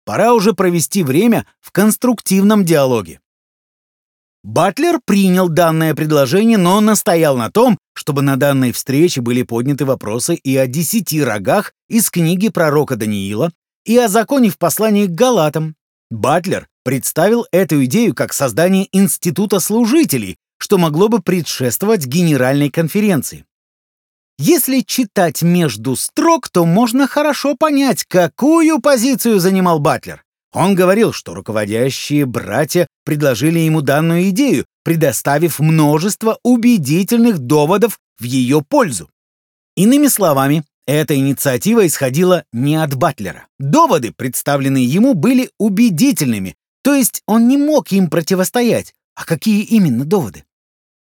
Пора 0.05 0.33
уже 0.33 0.53
провести 0.53 1.03
время 1.03 1.45
в 1.59 1.71
конструктивном 1.71 2.63
диалоге. 2.63 3.19
Батлер 4.43 4.99
принял 5.03 5.49
данное 5.49 5.93
предложение, 5.93 6.57
но 6.57 6.79
настоял 6.79 7.37
на 7.37 7.51
том, 7.51 7.77
чтобы 7.95 8.21
на 8.21 8.35
данной 8.35 8.71
встрече 8.71 9.21
были 9.21 9.41
подняты 9.41 9.85
вопросы 9.85 10.35
и 10.35 10.55
о 10.57 10.67
десяти 10.67 11.23
рогах 11.23 11.73
из 11.89 12.11
книги 12.11 12.49
пророка 12.49 12.95
Даниила, 12.95 13.51
и 13.85 13.97
о 13.97 14.07
законе 14.07 14.49
в 14.49 14.57
послании 14.57 15.07
к 15.07 15.11
Галатам. 15.11 15.75
Батлер 16.11 16.67
представил 16.83 17.47
эту 17.51 17.83
идею 17.85 18.13
как 18.13 18.33
создание 18.33 18.87
института 18.91 19.59
служителей, 19.59 20.37
что 20.59 20.77
могло 20.77 21.07
бы 21.07 21.21
предшествовать 21.21 22.05
генеральной 22.05 22.69
конференции. 22.69 23.45
Если 24.37 24.81
читать 24.81 25.41
между 25.41 25.95
строк, 25.95 26.49
то 26.49 26.65
можно 26.65 27.07
хорошо 27.07 27.55
понять, 27.55 28.03
какую 28.03 28.79
позицию 28.81 29.39
занимал 29.39 29.79
Батлер. 29.79 30.23
Он 30.51 30.75
говорил, 30.75 31.13
что 31.13 31.33
руководящие 31.33 32.25
братья 32.25 32.87
предложили 33.05 33.59
ему 33.59 33.81
данную 33.81 34.29
идею, 34.29 34.65
предоставив 34.85 35.59
множество 35.59 36.39
убедительных 36.43 37.39
доводов 37.39 37.99
в 38.19 38.23
ее 38.23 38.61
пользу. 38.61 39.09
Иными 39.75 40.07
словами, 40.07 40.63
эта 40.85 41.15
инициатива 41.15 41.87
исходила 41.87 42.45
не 42.53 42.75
от 42.75 42.93
Батлера. 42.95 43.47
Доводы, 43.57 44.13
представленные 44.15 44.85
ему, 44.85 45.15
были 45.15 45.49
убедительными, 45.57 46.55
то 46.83 46.93
есть 46.93 47.23
он 47.25 47.47
не 47.47 47.57
мог 47.57 47.91
им 47.91 48.09
противостоять. 48.11 48.93
А 49.15 49.25
какие 49.25 49.63
именно 49.63 50.05
доводы? 50.05 50.45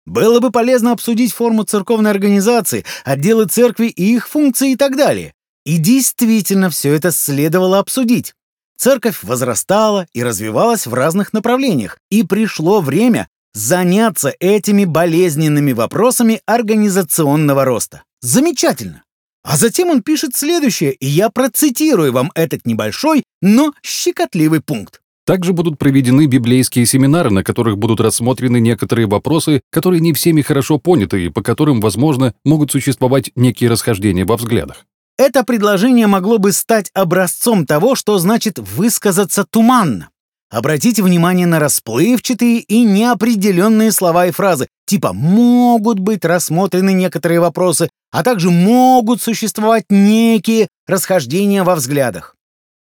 Было 0.06 0.40
бы 0.40 0.52
полезно 0.52 0.92
обсудить 0.92 1.34
форму 1.34 1.64
церковной 1.64 2.12
организации, 2.12 2.86
отделы 3.04 3.46
церкви 3.46 3.88
и 3.88 4.16
их 4.16 4.30
функции 4.30 4.74
и 4.74 4.76
так 4.76 4.96
далее. 4.96 5.34
И 5.66 5.78
действительно 5.78 6.70
все 6.70 6.94
это 6.94 7.12
следовало 7.12 7.80
обсудить. 7.80 8.36
Церковь 8.78 9.24
возрастала 9.24 10.06
и 10.14 10.22
развивалась 10.22 10.86
в 10.86 10.94
разных 10.94 11.34
направлениях, 11.34 11.98
и 12.12 12.24
пришло 12.24 12.82
время 12.82 13.28
заняться 13.54 14.34
этими 14.40 14.86
болезненными 14.86 15.72
вопросами 15.72 16.42
организационного 16.46 17.66
роста. 17.66 18.04
Замечательно! 18.22 19.04
А 19.44 19.58
затем 19.58 19.90
он 19.90 20.04
пишет 20.04 20.36
следующее, 20.36 20.94
и 20.94 21.08
я 21.08 21.30
процитирую 21.30 22.14
вам 22.14 22.32
этот 22.36 22.66
небольшой, 22.66 23.24
но 23.42 23.74
щекотливый 23.84 24.62
пункт. 24.62 25.02
Также 25.26 25.54
будут 25.54 25.78
проведены 25.78 26.26
библейские 26.26 26.86
семинары, 26.86 27.30
на 27.30 27.44
которых 27.44 27.78
будут 27.78 28.00
рассмотрены 28.00 28.60
некоторые 28.60 29.08
вопросы, 29.08 29.62
которые 29.72 30.00
не 30.00 30.14
всеми 30.14 30.42
хорошо 30.42 30.78
поняты 30.78 31.26
и 31.26 31.30
по 31.30 31.42
которым, 31.42 31.80
возможно, 31.80 32.34
могут 32.44 32.72
существовать 32.72 33.32
некие 33.36 33.70
расхождения 33.70 34.26
во 34.26 34.38
взглядах. 34.38 34.86
Это 35.18 35.44
предложение 35.44 36.08
могло 36.08 36.40
бы 36.40 36.52
стать 36.52 36.90
образцом 36.94 37.68
того, 37.68 37.96
что 37.96 38.18
значит 38.18 38.58
высказаться 38.58 39.46
туманно. 39.46 40.10
Обратите 40.52 41.02
внимание 41.02 41.48
на 41.48 41.60
расплывчатые 41.60 42.60
и 42.60 42.84
неопределенные 42.84 43.94
слова 43.94 44.28
и 44.28 44.32
фразы, 44.32 44.68
типа 44.86 45.14
«могут 45.14 46.00
быть 46.00 46.26
рассмотрены 46.26 46.92
некоторые 46.92 47.40
вопросы», 47.40 47.90
а 48.12 48.22
также 48.22 48.52
«могут 48.52 49.22
существовать 49.22 49.86
некие 49.90 50.68
расхождения 50.88 51.64
во 51.64 51.76
взглядах». 51.76 52.36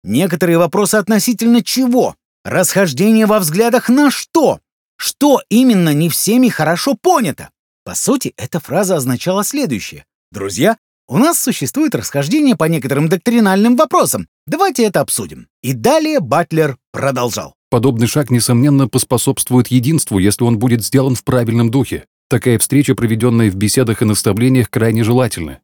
Некоторые 0.04 0.60
вопросы 0.60 0.96
относительно 0.96 1.64
чего? 1.64 2.16
Расхождение 2.44 3.26
во 3.26 3.40
взглядах 3.40 3.90
на 3.90 4.12
что? 4.12 4.60
Что 4.98 5.42
именно 5.50 5.92
не 5.92 6.10
всеми 6.10 6.50
хорошо 6.50 6.94
понято? 6.94 7.50
По 7.84 7.96
сути, 7.96 8.36
эта 8.38 8.60
фраза 8.60 8.98
означала 8.98 9.44
следующее. 9.44 10.06
Друзья, 10.32 10.78
у 11.08 11.18
нас 11.18 11.40
существует 11.40 11.96
расхождение 11.96 12.56
по 12.56 12.66
некоторым 12.66 13.10
доктринальным 13.10 13.76
вопросам. 13.76 14.28
Давайте 14.46 14.84
это 14.84 15.02
обсудим. 15.02 15.48
И 15.64 15.74
далее 15.74 16.20
Батлер 16.20 16.78
продолжал. 16.92 17.55
Подобный 17.70 18.08
шаг, 18.08 18.30
несомненно, 18.32 18.88
поспособствует 18.88 19.68
единству, 19.68 20.20
если 20.20 20.44
он 20.44 20.60
будет 20.60 20.84
сделан 20.84 21.16
в 21.16 21.24
правильном 21.24 21.72
духе. 21.72 22.06
Такая 22.30 22.58
встреча, 22.60 22.96
проведенная 22.96 23.52
в 23.52 23.56
беседах 23.56 24.02
и 24.02 24.06
наставлениях, 24.06 24.70
крайне 24.70 25.04
желательна. 25.04 25.60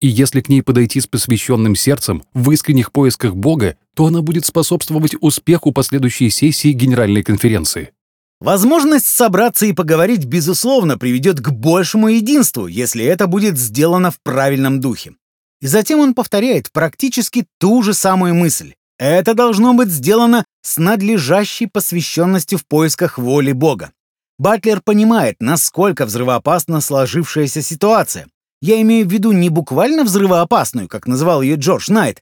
И 0.00 0.08
если 0.08 0.42
к 0.42 0.48
ней 0.48 0.62
подойти 0.62 1.00
с 1.00 1.06
посвященным 1.06 1.74
сердцем, 1.74 2.22
в 2.34 2.50
искренних 2.50 2.92
поисках 2.92 3.34
Бога, 3.34 3.76
то 3.94 4.06
она 4.06 4.20
будет 4.20 4.44
способствовать 4.44 5.16
успеху 5.20 5.72
последующей 5.72 6.28
сессии 6.28 6.72
Генеральной 6.72 7.22
конференции. 7.22 7.92
Возможность 8.38 9.06
собраться 9.06 9.64
и 9.64 9.72
поговорить, 9.72 10.26
безусловно, 10.26 10.98
приведет 10.98 11.40
к 11.40 11.50
большему 11.50 12.08
единству, 12.08 12.66
если 12.66 13.02
это 13.04 13.26
будет 13.26 13.58
сделано 13.58 14.10
в 14.10 14.20
правильном 14.20 14.80
духе. 14.80 15.14
И 15.62 15.66
затем 15.66 16.00
он 16.00 16.12
повторяет 16.12 16.70
практически 16.70 17.46
ту 17.58 17.82
же 17.82 17.94
самую 17.94 18.34
мысль. 18.34 18.74
Это 18.98 19.34
должно 19.34 19.74
быть 19.74 19.90
сделано 19.90 20.44
с 20.62 20.78
надлежащей 20.78 21.66
посвященностью 21.66 22.58
в 22.58 22.66
поисках 22.66 23.18
воли 23.18 23.52
Бога. 23.52 23.92
Батлер 24.38 24.80
понимает, 24.82 25.36
насколько 25.40 26.06
взрывоопасна 26.06 26.80
сложившаяся 26.80 27.62
ситуация. 27.62 28.26
Я 28.60 28.80
имею 28.82 29.06
в 29.06 29.12
виду 29.12 29.32
не 29.32 29.50
буквально 29.50 30.04
взрывоопасную, 30.04 30.88
как 30.88 31.06
называл 31.06 31.42
ее 31.42 31.56
Джордж 31.56 31.90
Найт, 31.90 32.20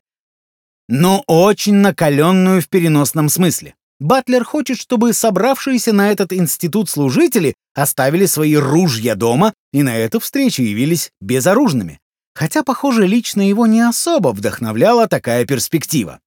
но 0.88 1.24
очень 1.26 1.74
накаленную 1.74 2.60
в 2.60 2.68
переносном 2.68 3.28
смысле. 3.28 3.74
Батлер 4.00 4.44
хочет, 4.44 4.78
чтобы 4.78 5.12
собравшиеся 5.12 5.92
на 5.92 6.10
этот 6.10 6.32
институт 6.32 6.90
служители 6.90 7.54
оставили 7.74 8.26
свои 8.26 8.56
ружья 8.56 9.14
дома 9.14 9.54
и 9.72 9.82
на 9.82 9.96
эту 9.96 10.20
встречу 10.20 10.62
явились 10.62 11.10
безоружными. 11.20 12.00
Хотя, 12.34 12.64
похоже, 12.64 13.06
лично 13.06 13.48
его 13.48 13.66
не 13.66 13.80
особо 13.80 14.28
вдохновляла 14.28 15.06
такая 15.06 15.46
перспектива. 15.46 16.20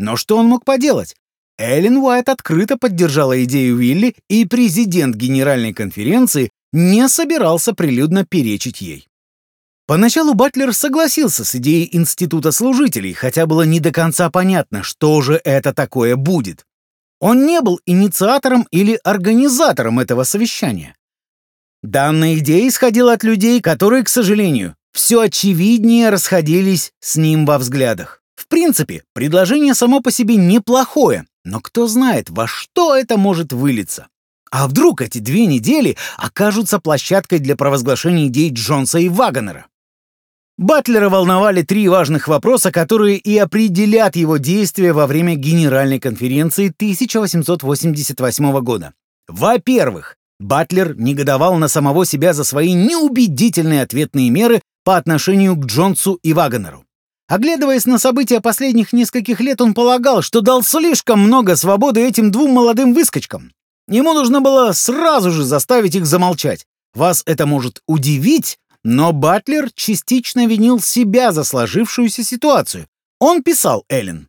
Но 0.00 0.16
что 0.16 0.38
он 0.38 0.46
мог 0.46 0.64
поделать? 0.64 1.14
Эллен 1.58 1.98
Уайт 1.98 2.30
открыто 2.30 2.78
поддержала 2.78 3.44
идею 3.44 3.76
Вилли, 3.76 4.16
и 4.30 4.46
президент 4.46 5.14
Генеральной 5.14 5.74
конференции 5.74 6.50
не 6.72 7.06
собирался 7.06 7.74
прилюдно 7.74 8.24
перечить 8.24 8.80
ей. 8.80 9.06
Поначалу 9.86 10.32
Батлер 10.32 10.72
согласился 10.72 11.44
с 11.44 11.54
идеей 11.54 11.94
института 11.94 12.50
служителей, 12.50 13.12
хотя 13.12 13.44
было 13.44 13.62
не 13.62 13.78
до 13.78 13.92
конца 13.92 14.30
понятно, 14.30 14.82
что 14.82 15.20
же 15.20 15.38
это 15.44 15.74
такое 15.74 16.16
будет. 16.16 16.64
Он 17.20 17.44
не 17.44 17.60
был 17.60 17.78
инициатором 17.84 18.66
или 18.70 18.98
организатором 19.04 20.00
этого 20.00 20.24
совещания. 20.24 20.96
Данная 21.82 22.38
идея 22.38 22.66
исходила 22.66 23.12
от 23.12 23.22
людей, 23.22 23.60
которые, 23.60 24.02
к 24.02 24.08
сожалению, 24.08 24.76
все 24.92 25.20
очевиднее 25.20 26.08
расходились 26.08 26.92
с 27.00 27.16
ним 27.16 27.44
во 27.44 27.58
взглядах. 27.58 28.19
В 28.40 28.48
принципе, 28.48 29.02
предложение 29.12 29.74
само 29.74 30.00
по 30.00 30.10
себе 30.10 30.36
неплохое, 30.36 31.26
но 31.44 31.60
кто 31.60 31.86
знает, 31.86 32.30
во 32.30 32.46
что 32.46 32.96
это 32.96 33.18
может 33.18 33.52
вылиться. 33.52 34.06
А 34.50 34.66
вдруг 34.66 35.02
эти 35.02 35.18
две 35.18 35.44
недели 35.44 35.98
окажутся 36.16 36.78
площадкой 36.78 37.40
для 37.40 37.54
провозглашения 37.54 38.28
идей 38.28 38.50
Джонса 38.50 38.98
и 38.98 39.10
Вагонера? 39.10 39.66
Батлера 40.56 41.10
волновали 41.10 41.60
три 41.60 41.86
важных 41.86 42.28
вопроса, 42.28 42.72
которые 42.72 43.18
и 43.18 43.36
определят 43.36 44.16
его 44.16 44.38
действия 44.38 44.94
во 44.94 45.06
время 45.06 45.34
Генеральной 45.34 46.00
конференции 46.00 46.72
1888 46.74 48.60
года. 48.60 48.94
Во-первых, 49.28 50.16
Батлер 50.38 50.96
негодовал 50.96 51.56
на 51.56 51.68
самого 51.68 52.06
себя 52.06 52.32
за 52.32 52.44
свои 52.44 52.72
неубедительные 52.72 53.82
ответные 53.82 54.30
меры 54.30 54.62
по 54.82 54.96
отношению 54.96 55.56
к 55.56 55.66
Джонсу 55.66 56.14
и 56.22 56.32
Вагонеру. 56.32 56.86
Оглядываясь 57.30 57.86
на 57.86 57.98
события 58.00 58.40
последних 58.40 58.92
нескольких 58.92 59.38
лет, 59.38 59.60
он 59.60 59.72
полагал, 59.72 60.20
что 60.20 60.40
дал 60.40 60.64
слишком 60.64 61.20
много 61.20 61.54
свободы 61.54 62.00
этим 62.00 62.32
двум 62.32 62.50
молодым 62.50 62.92
выскочкам. 62.92 63.52
Ему 63.88 64.14
нужно 64.14 64.40
было 64.40 64.72
сразу 64.72 65.30
же 65.30 65.44
заставить 65.44 65.94
их 65.94 66.06
замолчать. 66.06 66.66
Вас 66.92 67.22
это 67.26 67.46
может 67.46 67.82
удивить, 67.86 68.58
но 68.82 69.12
Батлер 69.12 69.70
частично 69.76 70.48
винил 70.48 70.80
себя 70.80 71.30
за 71.30 71.44
сложившуюся 71.44 72.24
ситуацию. 72.24 72.88
Он 73.20 73.44
писал 73.44 73.84
Эллен. 73.88 74.26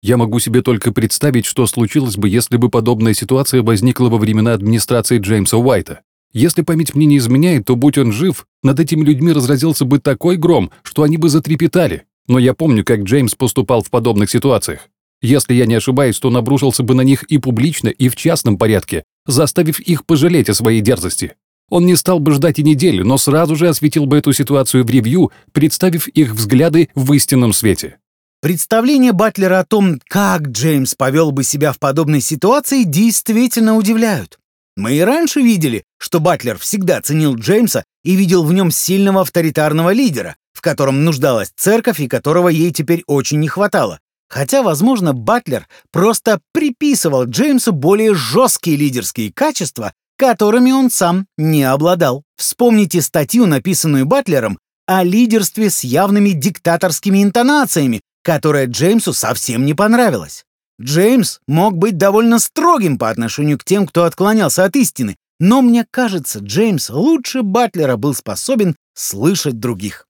«Я 0.00 0.16
могу 0.16 0.38
себе 0.38 0.62
только 0.62 0.90
представить, 0.90 1.44
что 1.44 1.66
случилось 1.66 2.16
бы, 2.16 2.30
если 2.30 2.56
бы 2.56 2.70
подобная 2.70 3.12
ситуация 3.12 3.62
возникла 3.62 4.08
во 4.08 4.16
времена 4.16 4.54
администрации 4.54 5.18
Джеймса 5.18 5.58
Уайта. 5.58 6.00
Если 6.32 6.62
память 6.62 6.94
мне 6.94 7.04
не 7.04 7.18
изменяет, 7.18 7.66
то, 7.66 7.76
будь 7.76 7.98
он 7.98 8.10
жив, 8.10 8.46
над 8.62 8.80
этими 8.80 9.04
людьми 9.04 9.32
разразился 9.32 9.84
бы 9.84 9.98
такой 9.98 10.36
гром, 10.36 10.70
что 10.82 11.02
они 11.02 11.18
бы 11.18 11.28
затрепетали. 11.28 12.06
Но 12.28 12.38
я 12.38 12.54
помню, 12.54 12.84
как 12.84 13.00
Джеймс 13.00 13.34
поступал 13.34 13.82
в 13.82 13.90
подобных 13.90 14.30
ситуациях. 14.30 14.88
Если 15.20 15.54
я 15.54 15.66
не 15.66 15.74
ошибаюсь, 15.74 16.18
то 16.20 16.28
он 16.28 16.44
бы 16.84 16.94
на 16.94 17.00
них 17.00 17.24
и 17.24 17.38
публично, 17.38 17.88
и 17.88 18.08
в 18.08 18.14
частном 18.14 18.56
порядке, 18.56 19.02
заставив 19.26 19.80
их 19.80 20.06
пожалеть 20.06 20.48
о 20.48 20.54
своей 20.54 20.80
дерзости. 20.80 21.34
Он 21.70 21.84
не 21.86 21.96
стал 21.96 22.20
бы 22.20 22.32
ждать 22.32 22.58
и 22.58 22.62
недели, 22.62 23.02
но 23.02 23.18
сразу 23.18 23.56
же 23.56 23.68
осветил 23.68 24.06
бы 24.06 24.18
эту 24.18 24.32
ситуацию 24.32 24.84
в 24.84 24.90
ревью, 24.90 25.32
представив 25.52 26.06
их 26.08 26.32
взгляды 26.32 26.88
в 26.94 27.12
истинном 27.12 27.52
свете. 27.52 27.98
Представление 28.40 29.12
Батлера 29.12 29.58
о 29.58 29.64
том, 29.64 30.00
как 30.06 30.48
Джеймс 30.48 30.94
повел 30.94 31.32
бы 31.32 31.42
себя 31.42 31.72
в 31.72 31.80
подобной 31.80 32.20
ситуации, 32.20 32.84
действительно 32.84 33.74
удивляют. 33.74 34.38
Мы 34.76 34.94
и 34.94 35.00
раньше 35.00 35.40
видели, 35.40 35.82
что 35.98 36.20
Батлер 36.20 36.56
всегда 36.56 37.00
ценил 37.02 37.34
Джеймса 37.34 37.82
и 38.04 38.14
видел 38.14 38.44
в 38.44 38.52
нем 38.52 38.70
сильного 38.70 39.22
авторитарного 39.22 39.92
лидера, 39.92 40.36
в 40.58 40.60
котором 40.60 41.04
нуждалась 41.04 41.52
церковь 41.56 42.00
и 42.00 42.08
которого 42.08 42.48
ей 42.48 42.72
теперь 42.72 43.04
очень 43.06 43.38
не 43.38 43.46
хватало. 43.46 44.00
Хотя, 44.28 44.64
возможно, 44.64 45.14
Батлер 45.14 45.68
просто 45.92 46.40
приписывал 46.52 47.26
Джеймсу 47.26 47.70
более 47.72 48.12
жесткие 48.16 48.76
лидерские 48.76 49.32
качества, 49.32 49.92
которыми 50.18 50.72
он 50.72 50.90
сам 50.90 51.28
не 51.36 51.62
обладал. 51.62 52.24
Вспомните 52.36 53.02
статью, 53.02 53.46
написанную 53.46 54.04
Батлером, 54.04 54.58
о 54.84 55.04
лидерстве 55.04 55.70
с 55.70 55.84
явными 55.84 56.30
диктаторскими 56.30 57.22
интонациями, 57.22 58.00
которая 58.24 58.66
Джеймсу 58.66 59.12
совсем 59.12 59.64
не 59.64 59.74
понравилась. 59.74 60.44
Джеймс 60.82 61.38
мог 61.46 61.76
быть 61.76 61.96
довольно 61.96 62.40
строгим 62.40 62.98
по 62.98 63.10
отношению 63.10 63.58
к 63.58 63.64
тем, 63.64 63.86
кто 63.86 64.02
отклонялся 64.02 64.64
от 64.64 64.74
истины, 64.74 65.14
но 65.38 65.62
мне 65.62 65.86
кажется, 65.88 66.40
Джеймс 66.40 66.90
лучше 66.90 67.42
Батлера 67.42 67.96
был 67.96 68.12
способен 68.12 68.74
слышать 68.94 69.60
других. 69.60 70.07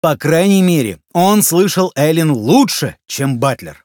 По 0.00 0.16
крайней 0.16 0.62
мере, 0.62 1.00
он 1.12 1.42
слышал 1.42 1.92
Эллен 1.96 2.30
лучше, 2.30 2.96
чем 3.06 3.38
Батлер. 3.38 3.84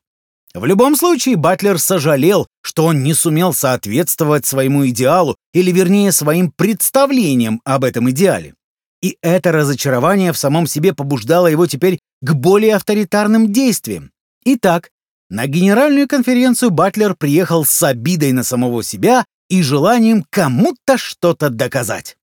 В 0.53 0.65
любом 0.65 0.95
случае, 0.95 1.35
Батлер 1.35 1.79
сожалел, 1.79 2.47
что 2.61 2.85
он 2.85 3.01
не 3.01 3.15
сумел 3.15 3.53
соответствовать 3.53 4.45
своему 4.45 4.87
идеалу, 4.87 5.35
или 5.51 5.71
вернее, 5.71 6.11
своим 6.11 6.51
представлениям 6.51 7.59
об 7.65 7.83
этом 7.83 8.11
идеале. 8.11 8.53
И 9.01 9.17
это 9.21 9.51
разочарование 9.51 10.31
в 10.31 10.37
самом 10.37 10.67
себе 10.67 10.93
побуждало 10.93 11.47
его 11.47 11.65
теперь 11.65 11.99
к 12.21 12.33
более 12.33 12.75
авторитарным 12.75 13.51
действиям. 13.51 14.11
Итак, 14.45 14.91
на 15.29 15.47
генеральную 15.47 16.07
конференцию 16.07 16.69
Батлер 16.69 17.15
приехал 17.15 17.65
с 17.65 17.81
обидой 17.81 18.33
на 18.33 18.43
самого 18.43 18.83
себя 18.83 19.25
и 19.49 19.63
желанием 19.63 20.23
кому-то 20.29 20.97
что-то 20.97 21.49
доказать. 21.49 22.17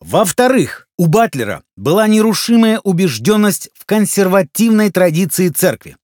Во-вторых, 0.00 0.85
у 0.98 1.06
Батлера 1.06 1.62
была 1.76 2.06
нерушимая 2.06 2.80
убежденность 2.80 3.70
в 3.74 3.84
консервативной 3.84 4.90
традиции 4.90 5.48
церкви. 5.48 5.96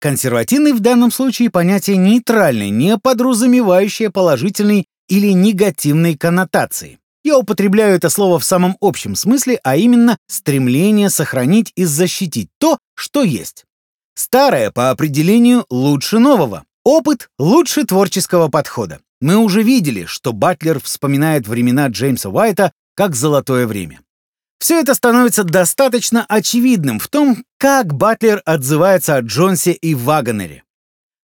Консервативный 0.00 0.72
в 0.72 0.80
данном 0.80 1.12
случае 1.12 1.50
понятие 1.50 1.98
нейтральное, 1.98 2.70
не 2.70 2.98
подразумевающее 2.98 4.10
положительной 4.10 4.86
или 5.08 5.32
негативной 5.32 6.16
коннотации. 6.16 6.98
Я 7.22 7.36
употребляю 7.36 7.96
это 7.96 8.08
слово 8.08 8.38
в 8.38 8.44
самом 8.44 8.76
общем 8.80 9.14
смысле, 9.14 9.60
а 9.62 9.76
именно 9.76 10.16
стремление 10.26 11.10
сохранить 11.10 11.70
и 11.76 11.84
защитить 11.84 12.48
то, 12.58 12.78
что 12.94 13.22
есть. 13.22 13.66
Старое 14.14 14.70
по 14.70 14.90
определению 14.90 15.66
лучше 15.68 16.18
нового. 16.18 16.64
Опыт 16.82 17.28
лучше 17.38 17.84
творческого 17.84 18.48
подхода. 18.48 19.00
Мы 19.20 19.36
уже 19.36 19.62
видели, 19.62 20.06
что 20.06 20.32
Батлер 20.32 20.80
вспоминает 20.80 21.46
времена 21.46 21.88
Джеймса 21.88 22.30
Уайта 22.30 22.72
как 22.94 23.14
золотое 23.14 23.66
время. 23.66 24.00
Все 24.60 24.78
это 24.78 24.94
становится 24.94 25.42
достаточно 25.42 26.24
очевидным 26.28 27.00
в 27.00 27.08
том, 27.08 27.44
как 27.58 27.94
Батлер 27.94 28.42
отзывается 28.44 29.16
о 29.16 29.22
Джонсе 29.22 29.72
и 29.72 29.94
Вагонере. 29.94 30.64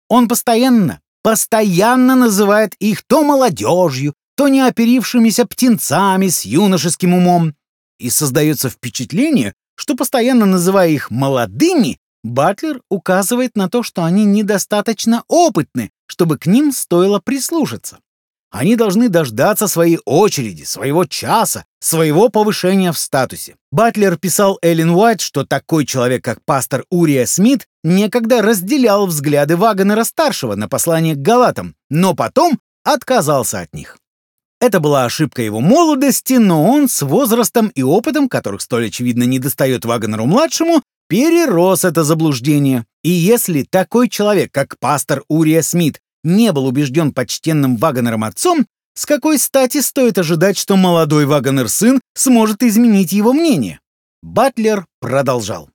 Он 0.08 0.26
постоянно, 0.26 1.00
постоянно 1.22 2.16
называет 2.16 2.74
их 2.78 3.02
то 3.06 3.22
молодежью, 3.22 4.14
то 4.36 4.48
неоперившимися 4.48 5.44
птенцами 5.44 6.28
с 6.28 6.46
юношеским 6.46 7.12
умом. 7.12 7.54
И 7.98 8.08
создается 8.08 8.70
впечатление, 8.70 9.52
что 9.76 9.96
постоянно 9.96 10.46
называя 10.46 10.88
их 10.88 11.10
молодыми, 11.10 11.98
Батлер 12.24 12.80
указывает 12.90 13.54
на 13.54 13.68
то, 13.68 13.82
что 13.82 14.02
они 14.02 14.24
недостаточно 14.24 15.24
опытны, 15.28 15.90
чтобы 16.06 16.38
к 16.38 16.46
ним 16.46 16.72
стоило 16.72 17.20
прислушаться. 17.20 17.98
Они 18.50 18.76
должны 18.76 19.08
дождаться 19.08 19.66
своей 19.66 19.98
очереди, 20.04 20.62
своего 20.62 21.04
часа, 21.04 21.64
своего 21.80 22.28
повышения 22.28 22.92
в 22.92 22.98
статусе. 22.98 23.56
Батлер 23.70 24.16
писал 24.16 24.58
Эллен 24.62 24.90
Уайт, 24.90 25.20
что 25.20 25.44
такой 25.44 25.84
человек, 25.84 26.24
как 26.24 26.44
пастор 26.44 26.84
Урия 26.90 27.26
Смит, 27.26 27.66
некогда 27.82 28.42
разделял 28.42 29.06
взгляды 29.06 29.56
Вагонера-старшего 29.56 30.54
на 30.54 30.68
послание 30.68 31.14
к 31.14 31.18
Галатам, 31.18 31.74
но 31.90 32.14
потом 32.14 32.60
отказался 32.84 33.60
от 33.60 33.74
них. 33.74 33.98
Это 34.58 34.80
была 34.80 35.04
ошибка 35.04 35.42
его 35.42 35.60
молодости, 35.60 36.34
но 36.34 36.64
он 36.64 36.88
с 36.88 37.02
возрастом 37.02 37.68
и 37.68 37.82
опытом, 37.82 38.28
которых 38.28 38.62
столь 38.62 38.86
очевидно 38.86 39.24
недостает 39.24 39.84
Вагонеру-младшему, 39.84 40.82
перерос 41.08 41.84
это 41.84 42.04
заблуждение. 42.04 42.86
И 43.02 43.10
если 43.10 43.64
такой 43.64 44.08
человек, 44.08 44.50
как 44.52 44.78
пастор 44.78 45.24
Урия 45.28 45.60
Смит, 45.60 46.00
не 46.26 46.52
был 46.52 46.66
убежден 46.66 47.12
почтенным 47.12 47.76
Вагонером 47.76 48.24
отцом, 48.24 48.66
с 48.94 49.06
какой 49.06 49.38
стати 49.38 49.80
стоит 49.80 50.18
ожидать, 50.18 50.58
что 50.58 50.76
молодой 50.76 51.24
Вагонер-сын 51.26 52.00
сможет 52.14 52.62
изменить 52.62 53.12
его 53.12 53.32
мнение? 53.32 53.78
Батлер 54.22 54.86
продолжал. 55.00 55.70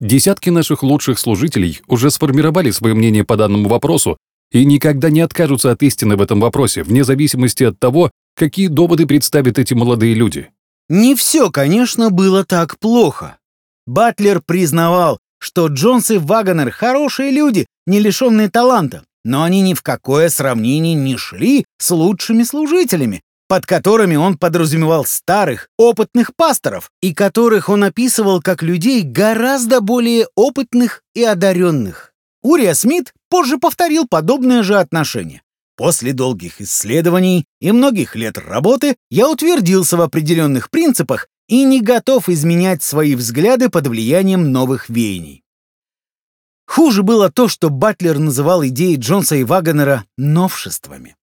Десятки 0.00 0.50
наших 0.50 0.82
лучших 0.82 1.18
служителей 1.18 1.80
уже 1.86 2.10
сформировали 2.10 2.70
свое 2.70 2.94
мнение 2.94 3.24
по 3.24 3.36
данному 3.36 3.68
вопросу 3.68 4.16
и 4.52 4.64
никогда 4.64 5.10
не 5.10 5.20
откажутся 5.20 5.70
от 5.70 5.82
истины 5.82 6.16
в 6.16 6.22
этом 6.22 6.40
вопросе, 6.40 6.82
вне 6.82 7.04
зависимости 7.04 7.64
от 7.64 7.78
того, 7.78 8.10
какие 8.36 8.68
доводы 8.68 9.06
представят 9.06 9.58
эти 9.58 9.74
молодые 9.74 10.14
люди. 10.14 10.50
Не 10.88 11.14
все, 11.14 11.50
конечно, 11.50 12.10
было 12.10 12.44
так 12.44 12.78
плохо. 12.78 13.38
Батлер 13.86 14.42
признавал, 14.42 15.18
что 15.38 15.68
Джонс 15.68 16.10
и 16.10 16.18
Вагонер 16.18 16.70
хорошие 16.70 17.30
люди, 17.30 17.66
не 17.86 17.98
лишенные 17.98 18.50
таланта, 18.50 19.04
но 19.24 19.42
они 19.42 19.60
ни 19.60 19.74
в 19.74 19.82
какое 19.82 20.28
сравнение 20.28 20.94
не 20.94 21.16
шли 21.16 21.64
с 21.78 21.90
лучшими 21.90 22.42
служителями, 22.42 23.22
под 23.48 23.66
которыми 23.66 24.16
он 24.16 24.38
подразумевал 24.38 25.04
старых, 25.04 25.68
опытных 25.76 26.34
пасторов, 26.34 26.90
и 27.02 27.12
которых 27.12 27.68
он 27.68 27.84
описывал 27.84 28.40
как 28.40 28.62
людей 28.62 29.02
гораздо 29.02 29.80
более 29.80 30.26
опытных 30.34 31.02
и 31.14 31.22
одаренных. 31.22 32.12
Урия 32.42 32.74
Смит 32.74 33.12
позже 33.28 33.58
повторил 33.58 34.06
подобное 34.08 34.62
же 34.62 34.78
отношение. 34.78 35.42
После 35.76 36.12
долгих 36.12 36.60
исследований 36.60 37.44
и 37.60 37.72
многих 37.72 38.16
лет 38.16 38.38
работы 38.38 38.96
я 39.10 39.28
утвердился 39.28 39.96
в 39.96 40.00
определенных 40.00 40.70
принципах 40.70 41.28
и 41.48 41.64
не 41.64 41.80
готов 41.80 42.28
изменять 42.28 42.82
свои 42.82 43.14
взгляды 43.14 43.68
под 43.68 43.86
влиянием 43.86 44.52
новых 44.52 44.88
веяний. 44.88 45.41
Хуже 46.72 47.02
было 47.02 47.30
то, 47.30 47.48
что 47.48 47.68
Батлер 47.68 48.18
называл 48.18 48.64
идеи 48.64 48.96
Джонса 48.96 49.36
и 49.36 49.44
Вагонера 49.44 50.06
новшествами. 50.16 51.16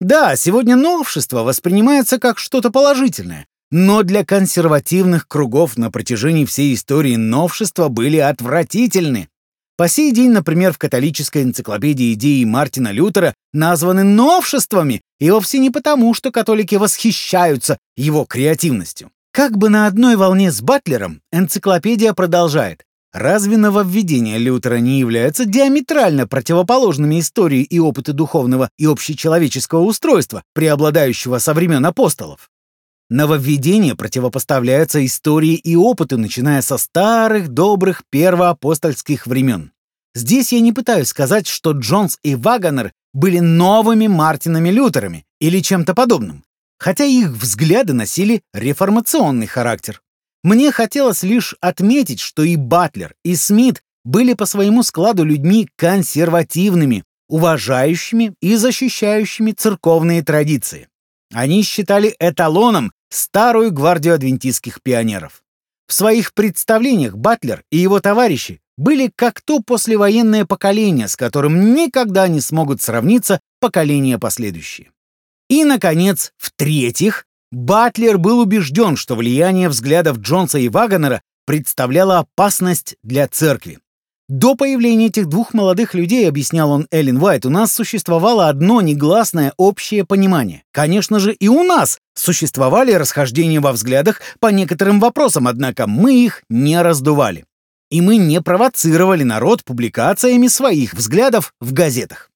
Да, 0.00 0.34
сегодня 0.34 0.76
новшество 0.76 1.42
воспринимается 1.42 2.18
как 2.18 2.38
что-то 2.38 2.70
положительное, 2.70 3.46
но 3.70 4.02
для 4.02 4.24
консервативных 4.24 5.28
кругов 5.28 5.76
на 5.76 5.90
протяжении 5.90 6.46
всей 6.46 6.72
истории 6.72 7.16
новшества 7.16 7.88
были 7.88 8.16
отвратительны. 8.16 9.28
По 9.76 9.88
сей 9.88 10.10
день, 10.10 10.30
например, 10.30 10.72
в 10.72 10.78
католической 10.78 11.42
энциклопедии 11.42 12.14
идеи 12.14 12.44
Мартина 12.44 12.90
Лютера 12.90 13.34
названы 13.52 14.04
новшествами, 14.04 15.02
и 15.20 15.30
вовсе 15.30 15.58
не 15.58 15.68
потому, 15.68 16.14
что 16.14 16.32
католики 16.32 16.76
восхищаются 16.76 17.76
его 17.94 18.24
креативностью. 18.24 19.10
Как 19.32 19.58
бы 19.58 19.68
на 19.68 19.86
одной 19.86 20.16
волне 20.16 20.50
с 20.50 20.62
Батлером, 20.62 21.20
энциклопедия 21.30 22.14
продолжает. 22.14 22.84
Разве 23.14 23.56
нововведения 23.56 24.38
Лютера 24.38 24.80
не 24.80 24.98
являются 24.98 25.44
диаметрально 25.44 26.26
противоположными 26.26 27.20
истории 27.20 27.62
и 27.62 27.78
опыту 27.78 28.12
духовного 28.12 28.68
и 28.76 28.86
общечеловеческого 28.86 29.82
устройства, 29.82 30.42
преобладающего 30.52 31.38
со 31.38 31.54
времен 31.54 31.86
апостолов? 31.86 32.50
Нововведения 33.10 33.94
противопоставляются 33.94 35.06
истории 35.06 35.54
и 35.54 35.76
опыту, 35.76 36.18
начиная 36.18 36.60
со 36.60 36.76
старых 36.76 37.50
добрых 37.50 38.02
первоапостольских 38.10 39.28
времен. 39.28 39.70
Здесь 40.16 40.52
я 40.52 40.58
не 40.58 40.72
пытаюсь 40.72 41.08
сказать, 41.08 41.46
что 41.46 41.70
Джонс 41.70 42.18
и 42.24 42.34
Вагонер 42.34 42.92
были 43.12 43.38
новыми 43.38 44.08
Мартинами 44.08 44.70
Лютерами 44.70 45.24
или 45.38 45.60
чем-то 45.60 45.94
подобным, 45.94 46.42
хотя 46.80 47.04
их 47.04 47.28
взгляды 47.28 47.92
носили 47.92 48.42
реформационный 48.52 49.46
характер. 49.46 50.00
Мне 50.44 50.70
хотелось 50.72 51.22
лишь 51.22 51.56
отметить, 51.62 52.20
что 52.20 52.42
и 52.42 52.56
Батлер, 52.56 53.14
и 53.24 53.34
Смит 53.34 53.82
были 54.04 54.34
по 54.34 54.44
своему 54.44 54.82
складу 54.82 55.24
людьми 55.24 55.66
консервативными, 55.74 57.02
уважающими 57.28 58.34
и 58.42 58.54
защищающими 58.54 59.52
церковные 59.52 60.22
традиции. 60.22 60.88
Они 61.32 61.62
считали 61.62 62.14
эталоном 62.18 62.92
старую 63.08 63.72
гвардию 63.72 64.14
адвентистских 64.14 64.82
пионеров. 64.82 65.42
В 65.86 65.94
своих 65.94 66.34
представлениях 66.34 67.16
Батлер 67.16 67.64
и 67.70 67.78
его 67.78 68.00
товарищи 68.00 68.60
были 68.76 69.10
как 69.14 69.40
то 69.40 69.60
послевоенное 69.60 70.44
поколение, 70.44 71.08
с 71.08 71.16
которым 71.16 71.74
никогда 71.74 72.28
не 72.28 72.42
смогут 72.42 72.82
сравниться 72.82 73.40
поколения 73.60 74.18
последующие. 74.18 74.90
И, 75.48 75.64
наконец, 75.64 76.32
в-третьих, 76.36 77.26
Батлер 77.52 78.18
был 78.18 78.40
убежден, 78.40 78.96
что 78.96 79.14
влияние 79.14 79.68
взглядов 79.68 80.18
Джонса 80.18 80.58
и 80.58 80.68
Вагонера 80.68 81.22
представляло 81.46 82.20
опасность 82.20 82.96
для 83.02 83.28
церкви. 83.28 83.78
До 84.28 84.54
появления 84.54 85.06
этих 85.08 85.28
двух 85.28 85.52
молодых 85.52 85.92
людей, 85.92 86.26
объяснял 86.26 86.70
он 86.70 86.86
Эллен 86.90 87.22
Уайт, 87.22 87.44
у 87.44 87.50
нас 87.50 87.72
существовало 87.72 88.48
одно 88.48 88.80
негласное 88.80 89.52
общее 89.58 90.06
понимание. 90.06 90.62
Конечно 90.72 91.18
же, 91.18 91.34
и 91.34 91.46
у 91.48 91.62
нас 91.62 91.98
существовали 92.14 92.92
расхождения 92.92 93.60
во 93.60 93.72
взглядах 93.72 94.22
по 94.40 94.46
некоторым 94.46 94.98
вопросам, 94.98 95.46
однако 95.46 95.86
мы 95.86 96.24
их 96.24 96.42
не 96.48 96.80
раздували. 96.80 97.44
И 97.90 98.00
мы 98.00 98.16
не 98.16 98.40
провоцировали 98.40 99.24
народ 99.24 99.62
публикациями 99.62 100.48
своих 100.48 100.94
взглядов 100.94 101.52
в 101.60 101.74
газетах. 101.74 102.30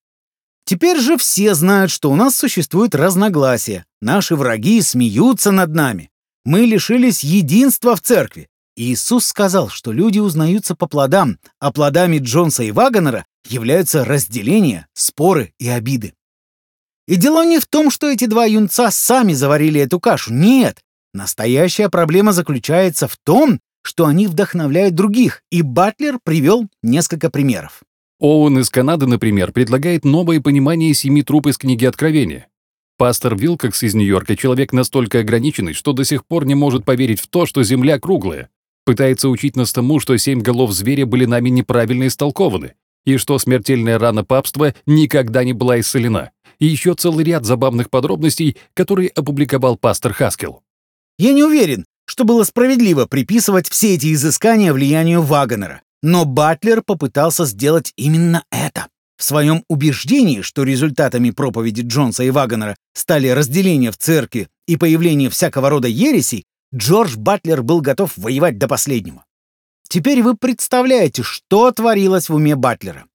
Теперь 0.69 0.99
же 0.99 1.17
все 1.17 1.55
знают, 1.55 1.89
что 1.89 2.11
у 2.11 2.15
нас 2.15 2.35
существует 2.35 2.93
разногласие. 2.93 3.85
Наши 4.01 4.35
враги 4.35 4.83
смеются 4.83 5.49
над 5.49 5.73
нами. 5.73 6.11
Мы 6.45 6.59
лишились 6.59 7.23
единства 7.23 7.95
в 7.95 8.01
церкви. 8.01 8.49
Иисус 8.75 9.25
сказал, 9.25 9.69
что 9.69 9.91
люди 9.91 10.19
узнаются 10.19 10.75
по 10.75 10.85
плодам, 10.85 11.39
а 11.59 11.71
плодами 11.71 12.19
Джонса 12.19 12.61
и 12.61 12.69
Вагонера 12.69 13.25
являются 13.47 14.05
разделения, 14.05 14.85
споры 14.93 15.55
и 15.57 15.67
обиды. 15.67 16.13
И 17.07 17.15
дело 17.15 17.43
не 17.43 17.57
в 17.57 17.65
том, 17.65 17.89
что 17.89 18.07
эти 18.07 18.25
два 18.25 18.45
юнца 18.45 18.91
сами 18.91 19.33
заварили 19.33 19.81
эту 19.81 19.99
кашу. 19.99 20.31
Нет. 20.31 20.77
Настоящая 21.15 21.89
проблема 21.89 22.31
заключается 22.31 23.07
в 23.07 23.17
том, 23.17 23.59
что 23.81 24.05
они 24.05 24.27
вдохновляют 24.27 24.93
других, 24.93 25.41
и 25.49 25.63
Батлер 25.63 26.19
привел 26.23 26.67
несколько 26.83 27.31
примеров. 27.31 27.81
Оуэн 28.19 28.59
из 28.59 28.69
Канады, 28.69 29.07
например, 29.07 29.53
предлагает 29.53 30.03
новое 30.03 30.41
понимание 30.41 30.93
семи 30.93 31.23
труп 31.23 31.47
из 31.47 31.57
книги 31.57 31.85
Откровения. 31.85 32.47
Пастор 32.97 33.37
Вилкокс 33.37 33.81
из 33.81 33.95
Нью-Йорка 33.95 34.35
человек 34.35 34.73
настолько 34.73 35.19
ограниченный, 35.19 35.71
что 35.73 35.93
до 35.93 36.03
сих 36.03 36.25
пор 36.25 36.45
не 36.45 36.53
может 36.53 36.83
поверить 36.83 37.21
в 37.21 37.27
то, 37.27 37.45
что 37.45 37.63
Земля 37.63 37.97
круглая. 37.97 38.49
Пытается 38.83 39.29
учить 39.29 39.55
нас 39.55 39.71
тому, 39.71 40.01
что 40.01 40.17
семь 40.17 40.41
голов 40.41 40.73
зверя 40.73 41.05
были 41.05 41.23
нами 41.23 41.47
неправильно 41.47 42.07
истолкованы, 42.07 42.73
и 43.05 43.15
что 43.15 43.39
смертельная 43.39 43.97
рана 43.97 44.25
папства 44.25 44.75
никогда 44.85 45.45
не 45.45 45.53
была 45.53 45.79
исцелена. 45.79 46.31
И 46.59 46.65
еще 46.65 46.95
целый 46.95 47.23
ряд 47.23 47.45
забавных 47.45 47.89
подробностей, 47.89 48.57
которые 48.73 49.09
опубликовал 49.09 49.77
пастор 49.77 50.11
Хаскел. 50.11 50.61
Я 51.17 51.31
не 51.31 51.43
уверен, 51.43 51.85
что 52.03 52.25
было 52.25 52.43
справедливо 52.43 53.05
приписывать 53.05 53.69
все 53.69 53.95
эти 53.95 54.13
изыскания 54.13 54.73
влиянию 54.73 55.21
Вагонера. 55.21 55.81
Но 56.01 56.25
Батлер 56.25 56.81
попытался 56.81 57.45
сделать 57.45 57.93
именно 57.95 58.43
это. 58.51 58.87
В 59.17 59.23
своем 59.23 59.65
убеждении, 59.67 60.41
что 60.41 60.63
результатами 60.63 61.31
проповеди 61.31 61.81
Джонса 61.81 62.23
и 62.23 62.29
Вагонера 62.29 62.77
стали 62.93 63.27
разделение 63.27 63.91
в 63.91 63.97
церкви 63.97 64.47
и 64.65 64.77
появление 64.77 65.29
всякого 65.29 65.69
рода 65.69 65.89
ересей, 65.89 66.45
Джордж 66.73 67.17
Батлер 67.17 67.61
был 67.61 67.81
готов 67.81 68.13
воевать 68.15 68.57
до 68.57 68.67
последнего. 68.67 69.25
Теперь 69.89 70.21
вы 70.21 70.37
представляете, 70.37 71.23
что 71.23 71.71
творилось 71.71 72.29
в 72.29 72.35
уме 72.35 72.55
Батлера. 72.55 73.05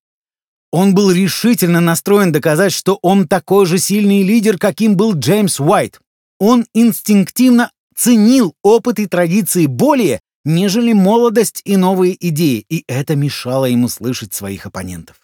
Он 0.72 0.92
был 0.92 1.12
решительно 1.12 1.80
настроен 1.80 2.32
доказать, 2.32 2.72
что 2.72 2.98
он 3.00 3.28
такой 3.28 3.64
же 3.64 3.78
сильный 3.78 4.24
лидер, 4.24 4.58
каким 4.58 4.96
был 4.96 5.14
Джеймс 5.14 5.60
Уайт. 5.60 6.00
Он 6.40 6.66
инстинктивно 6.74 7.70
ценил 7.94 8.54
опыт 8.62 8.98
и 8.98 9.06
традиции 9.06 9.66
более, 9.66 10.20
нежели 10.44 10.92
молодость 10.92 11.62
и 11.64 11.76
новые 11.76 12.16
идеи, 12.28 12.64
и 12.68 12.84
это 12.86 13.16
мешало 13.16 13.66
ему 13.66 13.88
слышать 13.88 14.34
своих 14.34 14.66
оппонентов. 14.66 15.16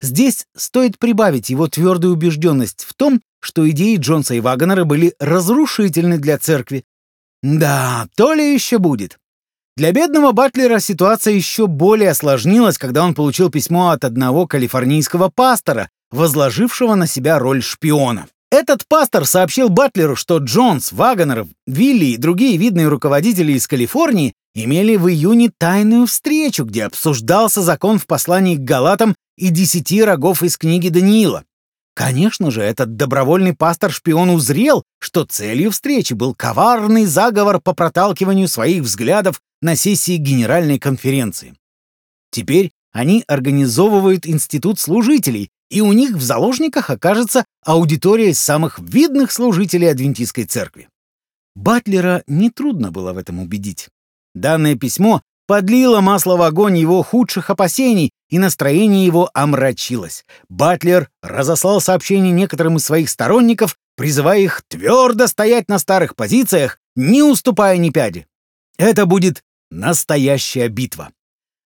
Здесь 0.00 0.46
стоит 0.56 0.98
прибавить 0.98 1.50
его 1.50 1.66
твердую 1.66 2.14
убежденность 2.14 2.84
в 2.84 2.94
том, 2.94 3.20
что 3.40 3.68
идеи 3.70 3.96
Джонса 3.96 4.34
и 4.34 4.40
Вагонера 4.40 4.84
были 4.84 5.14
разрушительны 5.18 6.18
для 6.18 6.38
церкви. 6.38 6.84
Да, 7.42 8.08
то 8.16 8.32
ли 8.32 8.52
еще 8.52 8.78
будет. 8.78 9.18
Для 9.76 9.92
бедного 9.92 10.32
Батлера 10.32 10.80
ситуация 10.80 11.34
еще 11.34 11.68
более 11.68 12.10
осложнилась, 12.10 12.78
когда 12.78 13.04
он 13.04 13.14
получил 13.14 13.50
письмо 13.50 13.90
от 13.90 14.04
одного 14.04 14.46
калифорнийского 14.46 15.30
пастора, 15.32 15.88
возложившего 16.10 16.94
на 16.94 17.06
себя 17.06 17.38
роль 17.38 17.62
шпиона. 17.62 18.26
Этот 18.50 18.86
пастор 18.88 19.26
сообщил 19.26 19.68
Батлеру, 19.68 20.16
что 20.16 20.38
Джонс, 20.38 20.90
Вагонер, 20.90 21.46
Вилли 21.66 22.06
и 22.06 22.16
другие 22.16 22.56
видные 22.56 22.88
руководители 22.88 23.52
из 23.52 23.66
Калифорнии 23.66 24.34
имели 24.64 24.96
в 24.96 25.08
июне 25.08 25.50
тайную 25.56 26.06
встречу, 26.06 26.64
где 26.64 26.84
обсуждался 26.84 27.62
закон 27.62 27.98
в 27.98 28.06
послании 28.06 28.56
к 28.56 28.60
Галатам 28.60 29.14
и 29.36 29.50
десяти 29.50 30.02
рогов 30.02 30.42
из 30.42 30.56
книги 30.56 30.88
Даниила. 30.88 31.44
Конечно 31.94 32.50
же, 32.50 32.62
этот 32.62 32.96
добровольный 32.96 33.54
пастор-шпион 33.54 34.30
узрел, 34.30 34.84
что 35.00 35.24
целью 35.24 35.72
встречи 35.72 36.12
был 36.14 36.34
коварный 36.34 37.06
заговор 37.06 37.60
по 37.60 37.74
проталкиванию 37.74 38.46
своих 38.46 38.84
взглядов 38.84 39.40
на 39.60 39.74
сессии 39.74 40.16
Генеральной 40.16 40.78
конференции. 40.78 41.54
Теперь 42.30 42.70
они 42.92 43.24
организовывают 43.26 44.26
институт 44.26 44.78
служителей, 44.78 45.50
и 45.70 45.80
у 45.80 45.92
них 45.92 46.12
в 46.12 46.22
заложниках 46.22 46.90
окажется 46.90 47.44
аудитория 47.64 48.30
из 48.30 48.38
самых 48.38 48.78
видных 48.78 49.32
служителей 49.32 49.90
Адвентистской 49.90 50.44
церкви. 50.44 50.88
Батлера 51.54 52.22
нетрудно 52.26 52.92
было 52.92 53.12
в 53.12 53.18
этом 53.18 53.40
убедить. 53.40 53.88
Данное 54.34 54.76
письмо 54.76 55.22
подлило 55.46 56.00
масло 56.00 56.36
в 56.36 56.42
огонь 56.42 56.76
его 56.76 57.02
худших 57.02 57.50
опасений, 57.50 58.10
и 58.28 58.38
настроение 58.38 59.06
его 59.06 59.30
омрачилось. 59.32 60.24
Батлер 60.48 61.08
разослал 61.22 61.80
сообщение 61.80 62.32
некоторым 62.32 62.76
из 62.76 62.84
своих 62.84 63.08
сторонников, 63.08 63.78
призывая 63.96 64.40
их 64.40 64.62
твердо 64.68 65.26
стоять 65.26 65.68
на 65.68 65.78
старых 65.78 66.14
позициях, 66.14 66.78
не 66.94 67.22
уступая 67.22 67.78
ни 67.78 67.90
пяди. 67.90 68.26
Это 68.76 69.06
будет 69.06 69.42
настоящая 69.70 70.68
битва. 70.68 71.10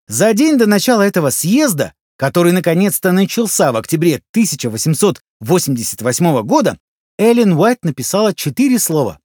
За 0.06 0.32
день 0.34 0.58
до 0.58 0.66
начала 0.66 1.02
этого 1.02 1.30
съезда 1.30 1.94
который 2.22 2.52
наконец-то 2.52 3.10
начался 3.10 3.72
в 3.72 3.76
октябре 3.76 4.22
1888 4.30 6.42
года, 6.42 6.78
Эллен 7.18 7.54
Уайт 7.54 7.84
написала 7.84 8.32
четыре 8.32 8.78
слова. 8.78 9.18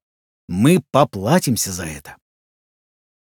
«Мы 0.47 0.81
поплатимся 0.89 1.71
за 1.71 1.85
это». 1.85 2.15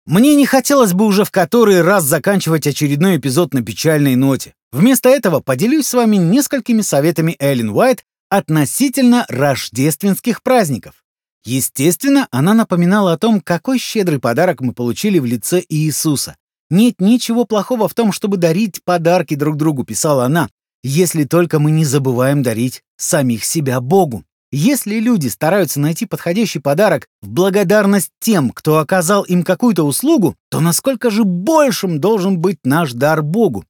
Мне 0.05 0.35
не 0.35 0.47
хотелось 0.47 0.95
бы 0.95 1.07
уже 1.07 1.25
в 1.25 1.31
который 1.31 1.81
раз 1.81 2.05
заканчивать 2.05 2.67
очередной 2.67 3.19
эпизод 3.19 3.55
на 3.55 3.63
печальной 3.63 4.17
ноте. 4.17 4.55
Вместо 4.73 5.09
этого 5.09 5.41
поделюсь 5.41 5.87
с 5.87 5.95
вами 5.95 6.17
несколькими 6.17 6.81
советами 6.81 7.37
Эллен 7.39 7.71
Уайт 7.71 8.05
относительно 8.29 9.27
рождественских 9.29 10.43
праздников. 10.43 11.05
Естественно, 11.45 12.29
она 12.31 12.55
напоминала 12.55 13.13
о 13.13 13.19
том, 13.19 13.41
какой 13.41 13.79
щедрый 13.79 14.19
подарок 14.19 14.61
мы 14.61 14.73
получили 14.73 15.19
в 15.19 15.25
лице 15.25 15.63
Иисуса. 15.69 16.37
«Нет 16.71 17.01
ничего 17.01 17.45
плохого 17.45 17.87
в 17.87 17.95
том, 17.95 18.13
чтобы 18.13 18.39
дарить 18.39 18.83
подарки 18.83 19.35
друг 19.35 19.57
другу»,— 19.57 19.85
писала 19.85 20.25
она, 20.25 20.49
«если 20.83 21.25
только 21.25 21.59
мы 21.59 21.71
не 21.71 21.85
забываем 21.85 22.43
дарить 22.43 22.83
самих 22.97 23.45
себя 23.45 23.81
Богу». 23.81 24.25
Если 24.55 25.01
люди 25.01 25.29
стараются 25.29 25.81
найти 25.81 26.05
подходящий 26.05 26.59
подарок 26.59 27.09
в 27.23 27.29
благодарность 27.31 28.11
тем, 28.21 28.51
кто 28.51 28.79
оказал 28.79 29.23
им 29.23 29.45
какую-то 29.45 29.83
услугу, 29.83 30.37
то 30.51 30.61
насколько 30.61 31.11
же 31.11 31.25
большим 31.25 32.01
должен 32.01 32.39
быть 32.39 32.59
наш 32.63 32.93
дар 32.93 33.23
Богу? 33.23 33.65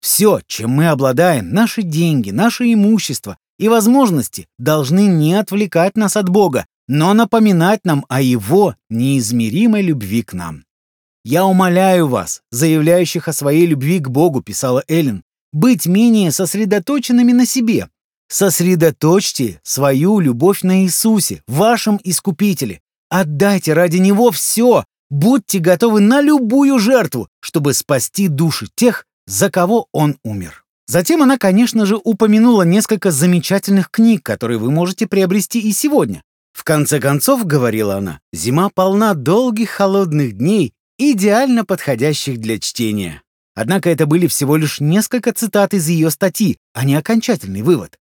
Все, 0.00 0.40
чем 0.48 0.70
мы 0.70 0.88
обладаем, 0.88 1.50
наши 1.50 1.82
деньги, 1.82 2.32
наше 2.32 2.72
имущество 2.72 3.38
и 3.58 3.68
возможности 3.68 4.48
должны 4.58 5.06
не 5.06 5.34
отвлекать 5.34 5.96
нас 5.96 6.16
от 6.16 6.28
Бога, 6.28 6.66
но 6.88 7.14
напоминать 7.14 7.84
нам 7.84 8.04
о 8.08 8.20
Его 8.20 8.74
неизмеримой 8.90 9.82
любви 9.82 10.22
к 10.22 10.32
нам. 10.32 10.64
«Я 11.24 11.44
умоляю 11.44 12.08
вас, 12.08 12.42
заявляющих 12.50 13.28
о 13.28 13.32
своей 13.32 13.66
любви 13.66 14.00
к 14.00 14.08
Богу»,— 14.08 14.42
писала 14.42 14.82
Эллен, 14.88 15.22
«быть 15.52 15.86
менее 15.86 16.32
сосредоточенными 16.32 17.32
на 17.32 17.46
себе. 17.46 17.88
Сосредоточьте 18.28 19.60
свою 19.62 20.18
любовь 20.20 20.62
на 20.62 20.82
Иисусе, 20.82 21.42
вашем 21.46 22.00
Искупителе. 22.02 22.80
Отдайте 23.08 23.72
ради 23.72 23.98
Него 23.98 24.30
все. 24.32 24.84
Будьте 25.10 25.60
готовы 25.60 26.00
на 26.00 26.20
любую 26.20 26.78
жертву, 26.78 27.28
чтобы 27.40 27.72
спасти 27.72 28.26
души 28.28 28.68
тех, 28.74 29.04
за 29.26 29.50
кого 29.50 29.86
Он 29.92 30.18
умер». 30.24 30.64
Затем 30.88 31.22
она, 31.22 31.36
конечно 31.36 31.84
же, 31.84 31.96
упомянула 31.96 32.62
несколько 32.62 33.10
замечательных 33.10 33.90
книг, 33.90 34.22
которые 34.22 34.58
вы 34.58 34.70
можете 34.70 35.08
приобрести 35.08 35.60
и 35.60 35.72
сегодня. 35.72 36.22
В 36.52 36.62
конце 36.62 37.00
концов, 37.00 37.44
говорила 37.44 37.96
она, 37.96 38.20
зима 38.32 38.70
полна 38.72 39.14
долгих 39.14 39.70
холодных 39.70 40.36
дней 40.36 40.72
идеально 40.96 41.64
подходящих 41.64 42.38
для 42.38 42.58
чтения. 42.58 43.22
Однако 43.54 43.90
это 43.90 44.06
были 44.06 44.26
всего 44.26 44.56
лишь 44.56 44.80
несколько 44.80 45.32
цитат 45.32 45.74
из 45.74 45.88
ее 45.88 46.10
статьи, 46.10 46.58
а 46.72 46.84
не 46.84 46.94
окончательный 46.94 47.62
вывод. 47.62 47.98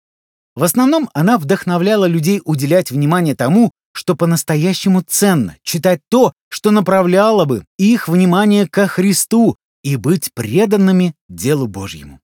В 0.55 0.63
основном 0.63 1.09
она 1.13 1.37
вдохновляла 1.37 2.05
людей 2.05 2.41
уделять 2.43 2.91
внимание 2.91 3.35
тому, 3.35 3.71
что 3.93 4.15
по-настоящему 4.15 5.01
ценно, 5.01 5.57
читать 5.63 6.01
то, 6.09 6.33
что 6.49 6.71
направляло 6.71 7.45
бы 7.45 7.65
их 7.77 8.07
внимание 8.07 8.67
ко 8.67 8.87
Христу 8.87 9.57
и 9.83 9.95
быть 9.95 10.31
преданными 10.33 11.13
делу 11.29 11.67
Божьему. 11.67 12.19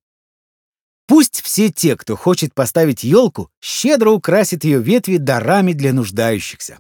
Пусть 1.08 1.42
все 1.42 1.70
те, 1.70 1.98
кто 1.98 2.16
хочет 2.16 2.54
поставить 2.54 3.04
елку, 3.04 3.50
щедро 3.62 4.12
украсят 4.12 4.64
ее 4.64 4.82
ветви 4.82 5.18
дарами 5.18 5.74
для 5.74 5.92
нуждающихся. 5.92 6.80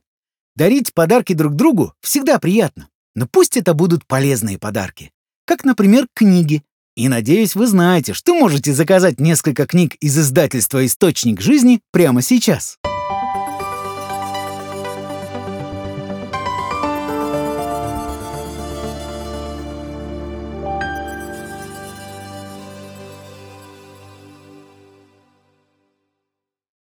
Дарить 0.55 0.93
подарки 0.93 1.33
друг 1.33 1.55
другу 1.55 1.93
всегда 2.01 2.39
приятно. 2.39 2.87
Но 3.13 3.27
пусть 3.27 3.57
это 3.57 3.73
будут 3.73 4.05
полезные 4.07 4.57
подарки, 4.57 5.11
как, 5.45 5.65
например, 5.65 6.07
книги. 6.13 6.63
И 6.95 7.07
надеюсь, 7.07 7.55
вы 7.55 7.67
знаете, 7.67 8.13
что 8.13 8.33
можете 8.33 8.73
заказать 8.73 9.19
несколько 9.19 9.65
книг 9.65 9.95
из 10.01 10.17
издательства 10.17 10.85
«Источник 10.85 11.39
жизни» 11.39 11.79
прямо 11.91 12.21
сейчас. 12.21 12.77